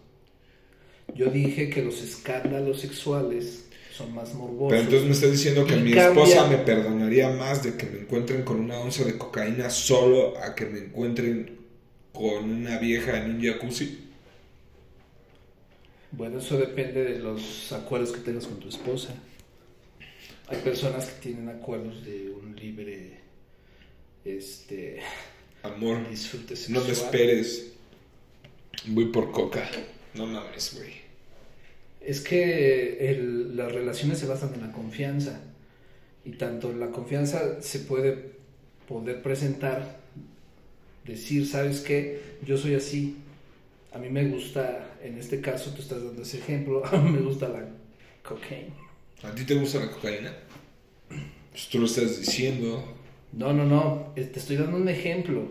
[1.15, 3.65] Yo dije que los escándalos sexuales
[3.95, 4.69] son más morbosos.
[4.69, 7.99] Pero entonces me estás diciendo que mi cambia- esposa me perdonaría más de que me
[7.99, 11.59] encuentren con una onza de cocaína solo a que me encuentren
[12.13, 13.99] con una vieja en un jacuzzi.
[16.11, 19.13] Bueno, eso depende de los acuerdos que tengas con tu esposa.
[20.47, 23.19] Hay personas que tienen acuerdos de un libre
[24.25, 24.99] este
[25.63, 26.85] Amor, disfrute no sexual.
[26.87, 27.71] me esperes.
[28.87, 29.69] Voy por coca.
[30.13, 31.00] No mames, güey.
[32.03, 35.41] Es que el- las relaciones se basan en la confianza
[36.25, 38.31] y tanto la confianza se puede
[38.87, 39.99] poder presentar,
[41.05, 42.21] decir, ¿sabes qué?
[42.45, 43.17] Yo soy así
[43.93, 47.19] A mí me gusta, en este caso tú estás dando ese ejemplo, a mí me
[47.19, 47.65] gusta la
[48.23, 48.71] cocaine.
[49.21, 50.33] ¿A ti te gusta la cocaína?
[51.51, 52.81] Pues tú lo estás diciendo.
[53.33, 55.45] No, no, no, eh, te estoy dando un ejemplo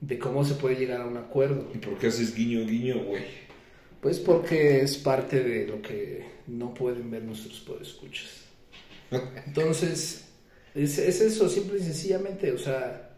[0.00, 1.68] de cómo se puede llegar a un acuerdo.
[1.74, 3.24] ¿Y por qué haces guiño, guiño, güey?
[4.00, 8.44] Pues porque es parte de lo que no pueden ver nuestros podescuchas.
[9.46, 10.24] Entonces,
[10.74, 13.10] es, es eso, simple y sencillamente, o sea,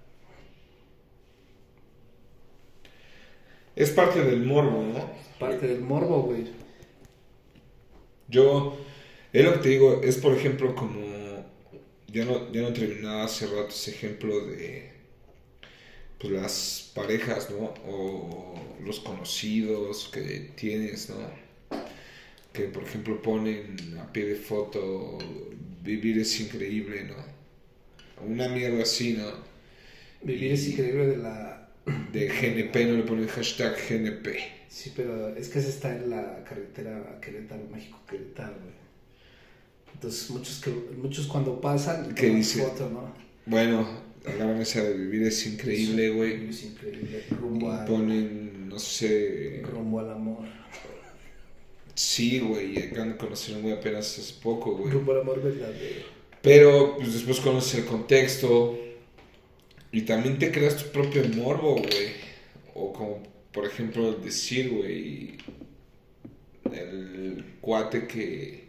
[3.74, 5.10] Es parte del morbo, ¿no?
[5.38, 6.46] parte del morbo, güey.
[8.28, 8.76] Yo,
[9.32, 11.00] es lo que te digo, es por ejemplo como,
[12.06, 14.91] ya no, ya no terminaba hace rato ese ejemplo de
[16.22, 17.74] pues, las parejas, ¿no?
[17.86, 18.54] O
[18.84, 21.16] los conocidos que tienes, ¿no?
[22.52, 25.18] Que por ejemplo ponen a pie de foto,
[25.82, 27.16] vivir es increíble, ¿no?
[28.24, 29.26] Una mierda así, ¿no?
[30.22, 31.68] Vivir es increíble de la...
[32.12, 34.28] De GNP, no le ponen hashtag GNP.
[34.68, 38.74] Sí, pero es que ese está en la carretera Querétaro, México, Querétaro, güey.
[39.92, 42.62] Entonces, muchos, que, muchos cuando pasan, ¿Qué toman dice?
[42.62, 43.12] foto, ¿no?
[43.46, 43.86] Bueno,
[44.24, 46.48] agarran esa de vivir es increíble, güey.
[46.48, 47.24] Es increíble.
[47.40, 50.44] Rumbo, Y al- ponen, no sé, rumbo al amor.
[51.94, 54.92] sí, güey, y acaban de conocer muy apenas hace poco, güey.
[54.92, 56.02] Rumbo al amor verdadero.
[56.40, 58.78] Pero, pues después conoces el contexto
[59.92, 62.08] y también te creas tu propio morbo, güey.
[62.74, 65.36] O como, por ejemplo, decir, güey,
[66.72, 68.64] el cuate que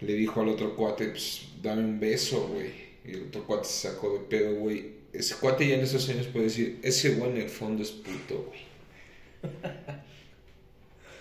[0.00, 2.87] le dijo al otro cuate, pues, dame un beso, güey.
[3.08, 4.98] Y el otro cuate se sacó de pedo, güey.
[5.12, 8.46] Ese cuate ya en esos años puede decir, ese güey en el fondo es puto,
[8.48, 8.60] güey.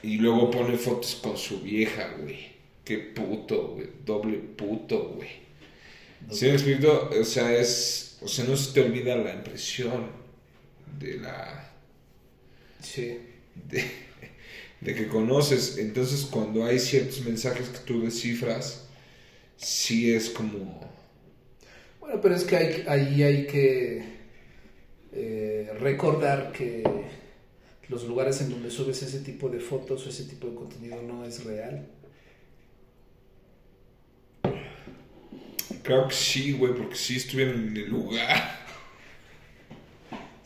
[0.04, 2.52] Y luego pone fotos con su vieja, güey.
[2.84, 3.88] Qué puto, güey.
[4.06, 5.30] Doble puto, güey.
[6.30, 7.10] ¿Sí me explico?
[7.20, 8.18] O sea, es...
[8.22, 10.12] O sea, no se te olvida la impresión
[11.00, 11.72] de la...
[12.82, 13.20] Sí.
[13.70, 13.84] De,
[14.82, 15.78] de que conoces.
[15.78, 18.88] Entonces, cuando hay ciertos mensajes que tú descifras,
[19.56, 20.87] sí es como...
[22.08, 24.02] Bueno, pero es que ahí hay que
[25.12, 26.82] eh, recordar que
[27.90, 31.26] los lugares en donde subes ese tipo de fotos o ese tipo de contenido no
[31.26, 31.86] es real.
[35.84, 38.67] Claro que sí, güey, porque sí estuvieron en el lugar.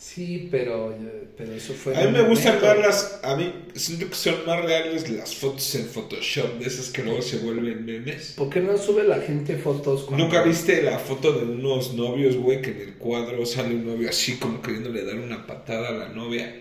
[0.03, 1.95] Sí, pero, eh, pero eso fue...
[1.95, 3.19] A mí me gustan más las...
[3.21, 7.21] A mí siento que son más reales las fotos en Photoshop, de esas que luego
[7.21, 8.33] se vuelven memes.
[8.35, 10.01] ¿Por qué no sube la gente fotos?
[10.05, 13.85] cuando- ¿Nunca viste la foto de unos novios, güey, que en el cuadro sale un
[13.85, 16.51] novio así como queriéndole dar una patada a la novia?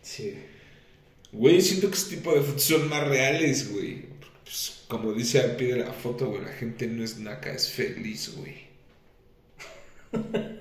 [0.00, 0.34] Sí.
[1.32, 4.04] Güey, siento que ese tipo de fotos son más reales, güey.
[4.44, 7.68] Pues, como dice al pie de la foto, güey, la gente no es naca, es
[7.68, 8.54] feliz, güey.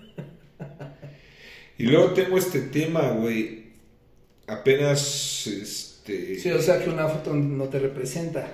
[1.80, 3.70] y luego tengo este tema, güey.
[4.48, 6.38] Apenas, este...
[6.40, 8.52] Sí, o sea que una foto no te representa.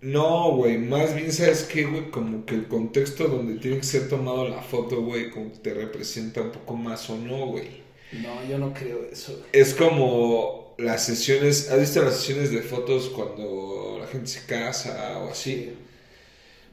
[0.00, 2.10] No, güey, más bien, ¿sabes qué, güey?
[2.10, 5.74] Como que el contexto donde tiene que ser tomado la foto, güey, como que te
[5.74, 7.82] representa un poco más o no, güey.
[8.12, 9.32] No, yo no creo eso.
[9.34, 9.44] güey.
[9.52, 15.18] Es como las sesiones, ¿has visto las sesiones de fotos cuando la gente se casa
[15.20, 15.72] o así?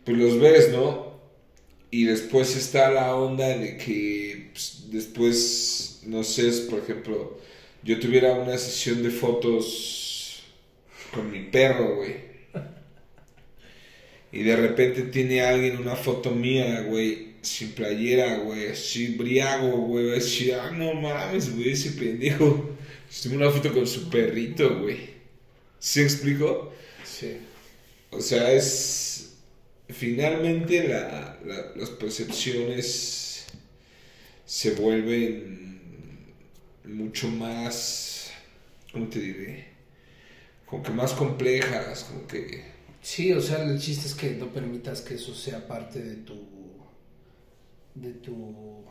[0.06, 1.09] Pues los ves, ¿no?
[1.92, 7.40] Y después está la onda de que pues, después, no sé, por ejemplo,
[7.84, 10.44] yo tuviera una sesión de fotos
[11.14, 12.30] con mi perro, güey.
[14.32, 20.06] Y de repente tiene alguien una foto mía, güey, sin playera, güey, así briago, güey,
[20.06, 22.78] va a decir, ah, no mames, güey, ese pendejo.
[23.24, 25.10] Tengo una foto con su perrito, güey.
[25.80, 26.72] ¿Sí explico?
[27.04, 27.38] Sí.
[28.12, 29.09] O sea, es.
[29.90, 33.46] Finalmente la- la- las percepciones
[34.46, 36.34] se vuelven
[36.86, 38.32] mucho más.
[38.92, 39.66] ¿Cómo te diré?
[40.66, 42.64] Como que más complejas, como que.
[43.02, 46.36] Sí, o sea, el chiste es que no permitas que eso sea parte de tu
[47.96, 48.84] de tu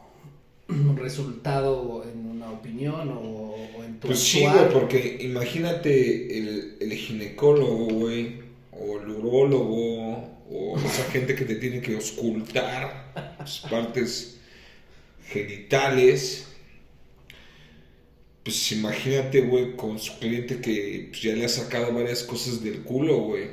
[0.97, 4.73] resultado en una opinión o, o en tu Pues sí, actuar.
[4.73, 8.48] porque imagínate el, el ginecólogo, güey,
[8.81, 10.17] o el urólogo,
[10.51, 13.13] o esa gente que te tiene que ocultar
[13.71, 14.39] partes
[15.27, 16.47] genitales.
[18.43, 22.83] Pues imagínate, güey, con su cliente que pues, ya le ha sacado varias cosas del
[22.83, 23.49] culo, güey.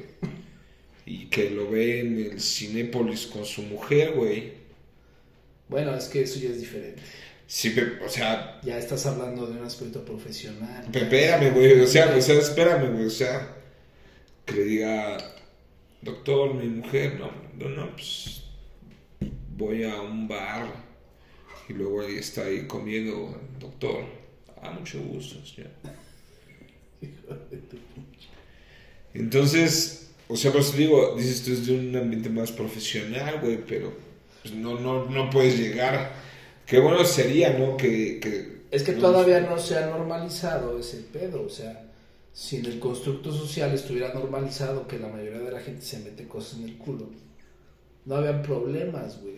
[1.06, 4.54] Y que lo ve en el Cinépolis con su mujer, güey.
[5.68, 7.02] Bueno, es que eso ya es diferente.
[7.48, 10.86] Sí, pe- o sea, Ya estás hablando de un aspecto profesional.
[10.92, 13.56] Pe- Espérame, güey, o sea, o sea, espérame, güey, o sea,
[14.46, 15.18] que le diga,
[16.02, 18.44] doctor, mi mujer, no, no, no, pues
[19.58, 20.68] voy a un bar
[21.68, 24.06] y luego ahí está ahí comiendo, doctor,
[24.66, 25.70] Ah, mucho gusto, señor.
[29.14, 33.94] Entonces, o sea, pues digo, dices tú es de un ambiente más profesional, güey, pero
[34.42, 36.14] pues, no, no, no puedes llegar.
[36.66, 37.78] Qué bueno sería, ¿no?
[37.78, 41.86] Que, que Es que todavía no se ha normalizado ese pedo, o sea,
[42.36, 46.28] si en el constructo social estuviera normalizado que la mayoría de la gente se mete
[46.28, 47.10] cosas en el culo,
[48.04, 49.36] no habían problemas, güey.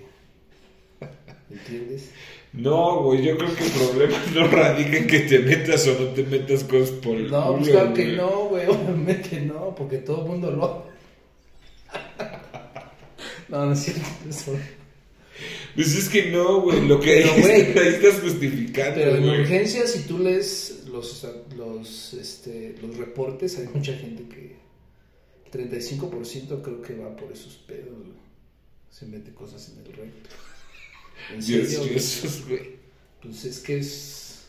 [1.52, 2.10] ¿Entiendes?
[2.54, 6.08] No, güey, yo creo que el problema no radica en que te metas o no
[6.08, 9.98] te metas cosas por el No, culo, pues claro que no, güey, obviamente no, porque
[10.00, 10.88] todo el mundo lo...
[13.50, 14.52] No, no es cierto, eso.
[15.76, 19.24] Pues es que no, güey, lo que Pero, ahí, güey, ahí estás justificando, Pero en
[19.24, 19.42] güey.
[19.42, 24.68] urgencias, si tú lees los, los, este, los reportes, hay mucha gente que...
[25.52, 28.18] 35% creo que va por esos pedos, güey.
[28.90, 30.30] Se mete cosas en el recto.
[31.34, 31.90] En serio, güey.
[31.90, 32.78] Dios, güey.
[33.22, 34.46] Pues es que es,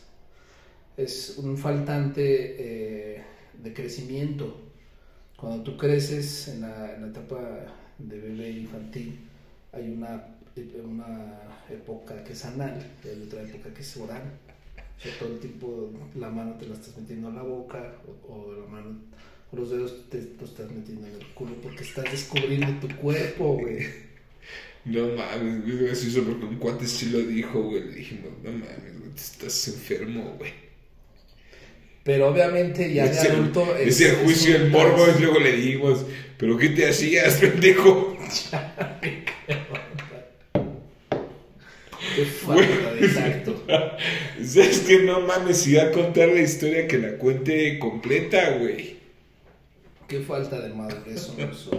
[0.97, 3.23] es un faltante eh,
[3.63, 4.61] de crecimiento.
[5.35, 7.39] Cuando tú creces en la, en la etapa
[7.97, 9.19] de bebé infantil,
[9.71, 10.37] hay una,
[10.83, 14.21] una época que es anal y hay otra época que es oral.
[14.99, 15.89] O sea, todo el tiempo
[16.19, 17.93] la mano te la estás metiendo a la boca
[18.27, 18.97] o, o la mano
[19.51, 23.53] o los dedos te los estás metiendo en el culo porque estás descubriendo tu cuerpo,
[23.53, 23.85] güey.
[24.85, 27.83] No mames, güey, gracioso porque un cuate sí lo dijo, güey.
[27.85, 30.51] Le dijimos, no mames, güey, estás enfermo, güey.
[32.03, 33.75] Pero obviamente ya de Ese- adulto...
[33.77, 36.05] es- Ese es juicio un el morbo y luego le dijimos,
[36.37, 38.17] ¿pero qué te hacías, pendejo?
[42.15, 43.65] Qué falta de tacto.
[44.55, 48.97] Es que no mames, si va a contar la historia que la cuente completa, güey.
[50.07, 51.69] Qué falta de madurez son los.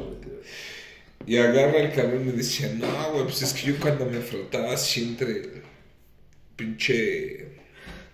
[1.26, 4.20] Y agarra el cabrón y me decía, no, güey, pues es que yo cuando me
[4.20, 5.62] frotaba así entre el
[6.56, 7.48] pinche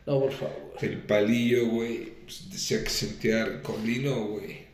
[0.06, 0.72] No, por favor.
[0.80, 4.66] el palillo, güey, pues decía que sentía ricolino, güey.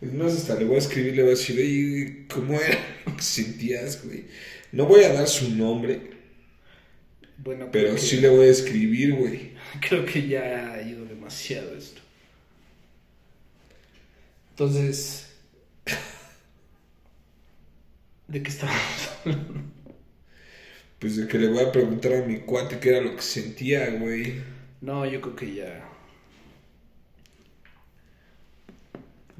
[0.00, 3.16] Es más, hasta le voy a escribir, le voy a decir, oye, ¿cómo era lo
[3.16, 4.24] que sentías, güey?
[4.72, 6.00] No voy a dar su nombre,
[7.42, 9.52] Bueno, pero que- sí le voy a escribir, güey.
[9.80, 12.00] Creo que ya ha ido demasiado esto.
[14.50, 15.30] Entonces,
[18.28, 19.54] ¿de qué estábamos hablando?
[20.98, 23.88] Pues de que le voy a preguntar a mi cuate qué era lo que sentía,
[23.92, 24.42] güey.
[24.82, 25.86] No, yo creo que ya.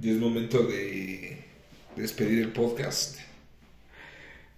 [0.02, 1.44] Y es momento de
[1.96, 3.18] despedir el podcast.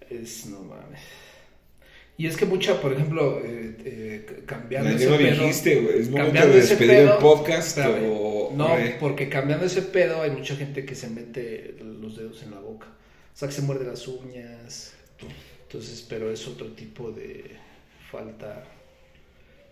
[0.08, 1.00] Es, no mames.
[2.18, 5.30] Y es que mucha, por ejemplo, eh, eh, cambiando Ya ese no pedo.
[5.30, 5.72] dijiste.
[5.98, 8.52] Es momento cambiando de ese despedir el pedo- podcast espérame, o...
[8.54, 12.60] No, porque cambiando ese pedo hay mucha gente que se mete los dedos en la
[12.60, 12.86] boca.
[13.34, 14.94] O sea, que se muerde las uñas.
[15.62, 17.44] Entonces, pero es otro tipo de
[18.10, 18.62] falta,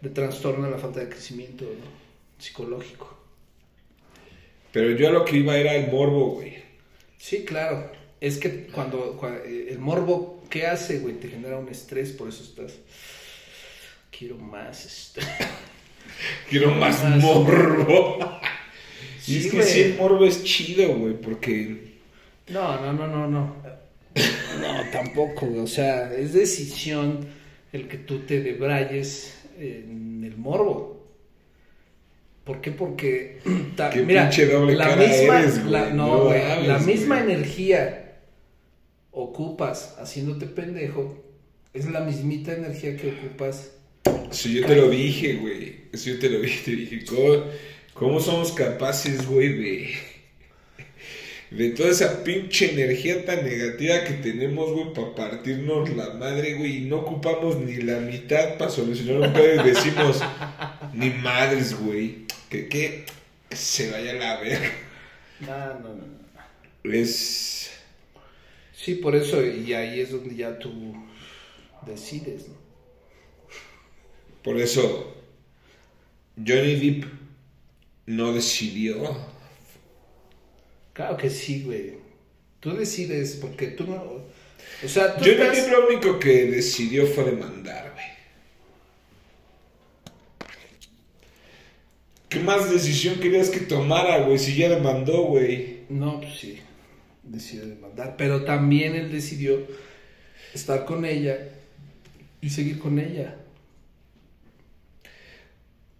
[0.00, 2.42] de trastorno la falta de crecimiento ¿no?
[2.42, 3.18] psicológico.
[4.72, 6.54] Pero yo a lo que iba era el morbo, güey.
[7.18, 7.90] Sí, claro.
[8.20, 11.14] Es que cuando, cua- eh, el morbo, ¿qué hace, güey?
[11.14, 12.74] Te genera un estrés, por eso estás...
[14.16, 14.84] Quiero más.
[14.84, 15.20] este.
[16.50, 18.18] Quiero más Más morbo.
[19.18, 19.68] y Sí, es que güey.
[19.68, 21.90] sí, el morbo es chido, güey, porque...
[22.48, 23.56] No, no, no, no, no.
[24.60, 25.60] No, tampoco, güey.
[25.60, 27.26] O sea, es decisión
[27.72, 31.06] el que tú te debrayes en el morbo.
[32.44, 32.72] ¿Por qué?
[32.72, 33.38] Porque,
[33.76, 35.70] ta- Qué mira, doble la misma, eres, güey.
[35.72, 37.34] la- no, No güey, la misma güey.
[37.36, 38.09] energía
[39.12, 41.22] ocupas haciéndote pendejo,
[41.72, 43.72] es la mismita energía que ocupas.
[44.30, 45.80] Eso yo te lo dije, güey.
[45.92, 46.64] Eso yo te lo dije.
[46.64, 47.44] Te dije, ¿cómo,
[47.94, 49.94] cómo somos capaces, güey, de...
[51.50, 56.76] De toda esa pinche energía tan negativa que tenemos, güey, para partirnos la madre, güey,
[56.76, 60.20] y no ocupamos ni la mitad para solucionar un pedo y decimos,
[60.94, 63.04] ni madres, güey, que, que
[63.50, 64.70] se vaya a la verga.
[65.48, 65.96] Ah, no, no,
[66.84, 66.92] no.
[66.92, 67.69] Es...
[68.82, 70.94] Sí, por eso, y ahí es donde ya tú
[71.86, 72.54] decides, ¿no?
[74.42, 75.14] Por eso
[76.36, 77.04] Johnny Depp
[78.06, 79.16] no decidió.
[80.94, 81.96] Claro que sí, güey.
[82.60, 83.96] Tú decides, porque tú no.
[84.82, 88.06] O sea, tú Johnny estás- Depp lo único que decidió fue demandar, güey.
[92.30, 94.38] ¿Qué más decisión querías que tomara, güey?
[94.38, 95.80] Si ya demandó, güey.
[95.88, 96.60] No, pues sí.
[97.30, 98.16] Decidió demandar.
[98.18, 99.66] Pero también él decidió
[100.52, 101.38] estar con ella
[102.40, 103.36] y seguir con ella.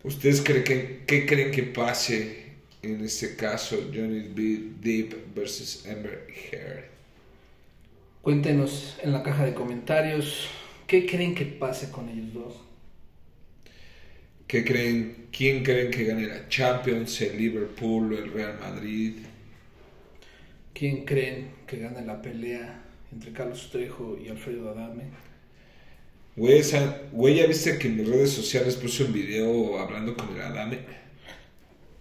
[0.03, 6.85] ¿Ustedes creen que, qué creen que pase en este caso Johnny Depp versus Amber Heard?
[8.23, 10.49] Cuéntenos en la caja de comentarios
[10.87, 12.55] qué creen que pase con ellos dos.
[14.49, 15.29] ¿Qué creen?
[15.31, 17.21] ¿Quién creen que gane la Champions?
[17.21, 19.15] ¿El Liverpool o el Real Madrid?
[20.75, 25.05] ¿Quién creen que gane la pelea entre Carlos Trejo y Alfredo Adame?
[26.37, 26.63] Güey,
[27.13, 30.79] güey, ¿ya viste que en mis redes sociales puse un video hablando con el Adame?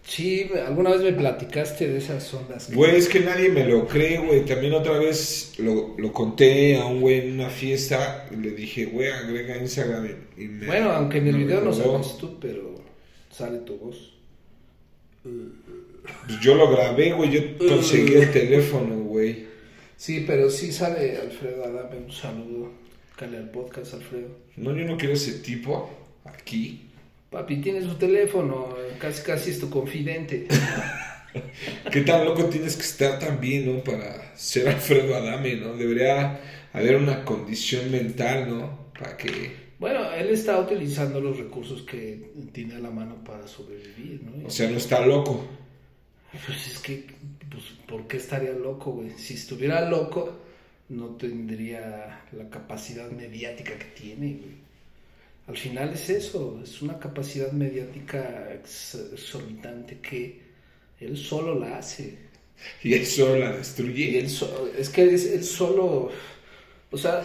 [0.04, 2.68] Sí, alguna vez me platicaste de esas ondas.
[2.68, 4.44] que- Güey, es que nadie me lo cree, güey.
[4.46, 8.86] También otra vez lo, lo conté a un güey en una fiesta y le dije,
[8.86, 10.66] güey, agrega Instagram y, me...
[10.66, 12.76] Bueno, aunque en el video no sales tú, pero
[13.30, 14.14] sale tu voz.
[15.22, 15.36] Pues
[16.42, 19.48] yo lo grabé, güey, yo conseguí el teléfono, güey.
[19.96, 21.98] Sí, pero sí sale Alfredo Adame.
[21.98, 22.72] Un saludo.
[23.18, 24.30] Cale al podcast, Alfredo.
[24.56, 25.90] No, yo no quiero ese tipo
[26.24, 26.90] aquí.
[27.30, 28.76] Papi, tiene su teléfono.
[28.98, 30.48] Casi, casi es tu confidente.
[31.92, 33.84] ¿Qué tan loco tienes que estar también, no?
[33.84, 35.76] Para ser Alfredo Adame, ¿no?
[35.76, 36.40] Debería
[36.74, 38.92] haber una condición mental, ¿no?
[38.98, 39.70] Para que...
[39.80, 44.48] Bueno, él está utilizando los recursos que tiene a la mano para sobrevivir, ¿no?
[44.48, 45.46] O sea, no está loco.
[46.32, 47.08] Pues es que,
[47.50, 49.12] pues, ¿por qué estaría loco, güey?
[49.18, 50.38] Si estuviera loco,
[50.90, 54.58] no tendría la capacidad mediática que tiene, güey.
[55.48, 60.42] Al final es eso, es una capacidad mediática ex- exorbitante que
[61.00, 62.18] él solo la hace.
[62.84, 63.52] Y eso la
[64.02, 64.20] Y destruye.
[64.20, 66.12] él so- es que es, él solo,
[66.92, 67.24] o sea,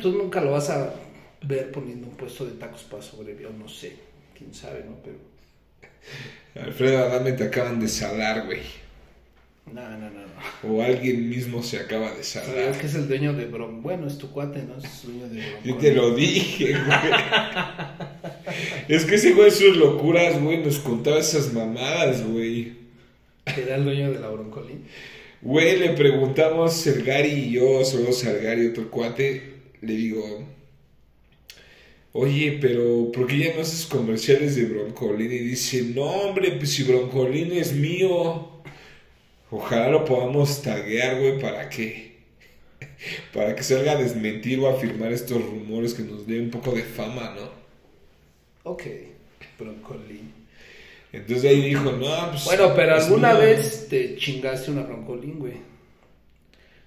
[0.00, 0.94] tú nunca lo vas a
[1.42, 3.96] ver poniendo un puesto de tacos para sobrevivir, no sé,
[4.36, 4.96] quién sabe, ¿no?
[5.02, 5.18] Pero,
[6.54, 8.60] Alfredo Adame te acaban de salar, güey.
[9.72, 10.20] no, no, no, no.
[10.64, 12.72] O alguien mismo se acaba de salar.
[12.78, 13.82] que es el dueño de Bron.
[13.82, 14.76] Bueno, es tu cuate, ¿no?
[14.78, 15.62] Es dueño de Bron.
[15.64, 17.12] Yo te lo dije, güey.
[18.88, 22.72] es que ese güey sus locuras, güey, nos contaba esas mamadas, güey.
[23.46, 24.84] Era el dueño de la Broncolín.
[25.42, 30.46] Güey, le preguntamos Sergari y yo, solo Sergari y otro cuate, le digo,
[32.12, 35.32] oye, pero ¿por qué ya no haces comerciales de Broncolín?
[35.32, 38.62] Y dice, no, hombre, pues si Broncolín es mío,
[39.50, 42.18] ojalá lo podamos taguear, güey, para que,
[43.34, 46.84] para que salga a desmentir o afirmar estos rumores que nos dé un poco de
[46.84, 47.50] fama, ¿no?
[48.64, 48.82] Ok,
[49.58, 50.32] Broncolín.
[51.12, 52.44] Entonces ahí dijo, no, pues...
[52.44, 53.42] Bueno, pero alguna mío".
[53.42, 55.54] vez te chingaste una Broncolín, güey.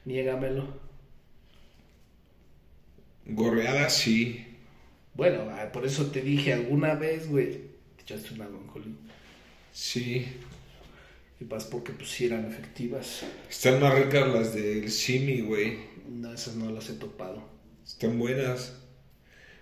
[0.06, 0.66] Niégamelo.
[3.26, 4.46] Gorreada, sí.
[5.16, 7.52] Bueno, ah, por eso te dije alguna vez, güey.
[7.96, 8.98] Te echaste una Broncolín.
[9.72, 10.26] Sí.
[11.40, 13.24] Y vas porque pues sí eran efectivas.
[13.50, 15.78] Están más ricas las del Simi, güey.
[16.10, 17.48] No, esas no las he topado.
[17.86, 18.74] Están buenas.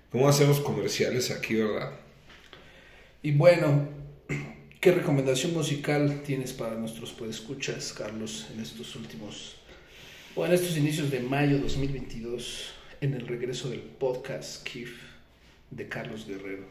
[0.10, 1.92] ¿Cómo hacemos comerciales aquí, verdad?
[3.22, 3.90] Y bueno,
[4.80, 9.58] ¿qué recomendación musical tienes para nuestros podescuchas, Carlos, en estos últimos,
[10.36, 15.11] o en estos inicios de mayo 2022, en el regreso del podcast KIF
[15.72, 16.66] de Carlos Guerrero?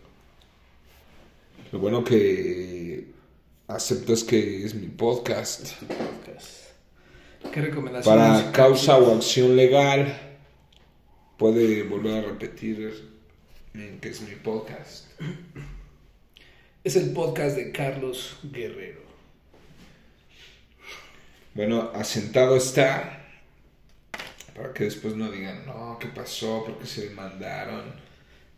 [1.72, 3.06] Lo bueno que
[3.66, 5.72] aceptas que es mi podcast.
[5.82, 6.70] Podcast.
[7.52, 10.16] ¿Qué recomendación Para causa o acción legal,
[11.38, 13.10] puede volver a repetir
[13.72, 15.06] que es mi podcast.
[16.82, 19.02] Es el podcast de Carlos Guerrero.
[21.52, 23.22] Bueno, asentado está.
[24.56, 26.64] Para que después no digan, no, ¿qué pasó?
[26.64, 27.92] ¿Por qué se demandaron?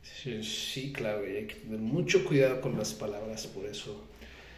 [0.02, 4.04] Sí, claro, y hay que tener mucho cuidado con las palabras, por eso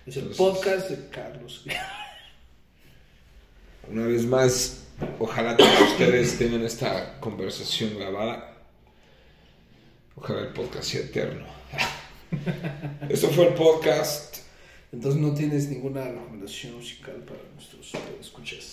[0.07, 1.65] es el Entonces- podcast de Carlos.
[3.91, 4.85] Una vez más,
[5.19, 8.57] ojalá todos ustedes tengan esta conversación grabada.
[10.17, 11.47] Ojalá el podcast sea eterno.
[13.09, 14.39] Esto fue el podcast.
[14.93, 18.73] Entonces no tienes ninguna recomendación musical para nuestros escuchas.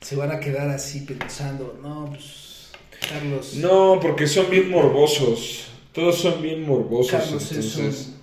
[0.00, 2.22] Se van a quedar así pensando, no, pues
[3.00, 5.68] Carlos, No, porque son bien morbosos.
[5.92, 7.10] Todos son bien morbosos.
[7.10, 8.14] Carlos es entonces,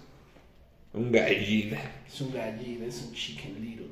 [0.93, 1.79] un, un gallina.
[2.07, 3.87] es un gallina, es un chicken little.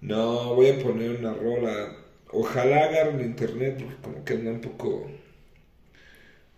[0.00, 1.96] No, voy a poner una rola.
[2.30, 5.08] Ojalá agarren internet porque como que anda un poco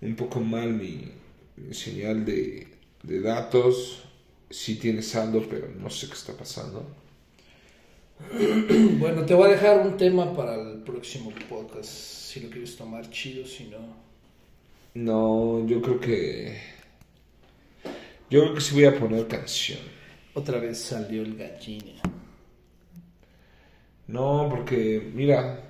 [0.00, 1.12] un poco mal mi,
[1.56, 2.68] mi señal de,
[3.02, 4.04] de datos.
[4.50, 6.84] Sí tiene saldo, pero no sé qué está pasando.
[8.98, 11.88] Bueno, te voy a dejar un tema para el próximo podcast,
[12.30, 13.78] si lo quieres tomar chido, si no.
[14.94, 16.60] No, yo creo que
[18.30, 19.80] yo creo que sí voy a poner canción.
[20.34, 22.00] Otra vez salió el gallina.
[24.06, 25.60] No, porque mira,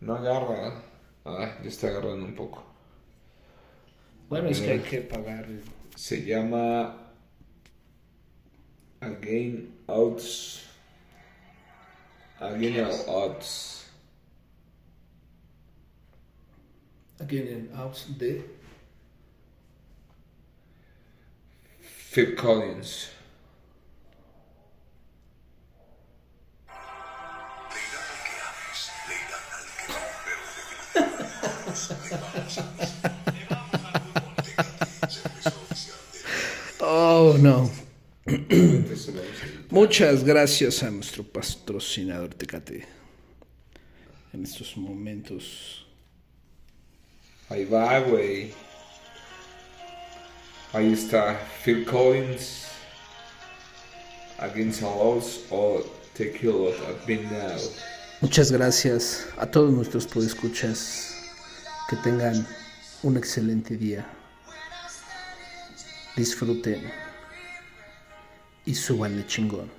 [0.00, 0.82] no agarra.
[1.24, 2.62] Ah, ya está agarrando un poco.
[4.28, 5.48] Bueno, es que hay que pagar.
[5.94, 7.10] Se llama
[9.00, 10.62] Again Outs.
[12.38, 13.85] Again Outs.
[17.18, 18.44] Aquí en el house de
[22.12, 23.10] Phil Collins.
[36.80, 37.70] Oh, no.
[39.70, 42.86] Muchas gracias a nuestro patrocinador Tecate.
[44.32, 45.85] En estos momentos.
[47.48, 48.52] Ahí va, güey.
[50.72, 52.66] Ahí está Phil Collins.
[54.38, 55.82] Against All Odds o
[56.14, 57.58] Tequila I've Been Now.
[58.20, 61.14] Muchas gracias a todos nuestros podescuchas.
[61.88, 62.46] Que tengan
[63.02, 64.04] un excelente día.
[66.16, 66.92] Disfruten
[68.64, 69.70] y súbanle chingón.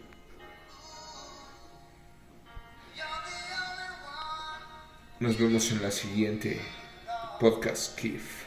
[5.19, 6.61] Nos vemos en la siguiente
[7.39, 8.46] podcast, Kif.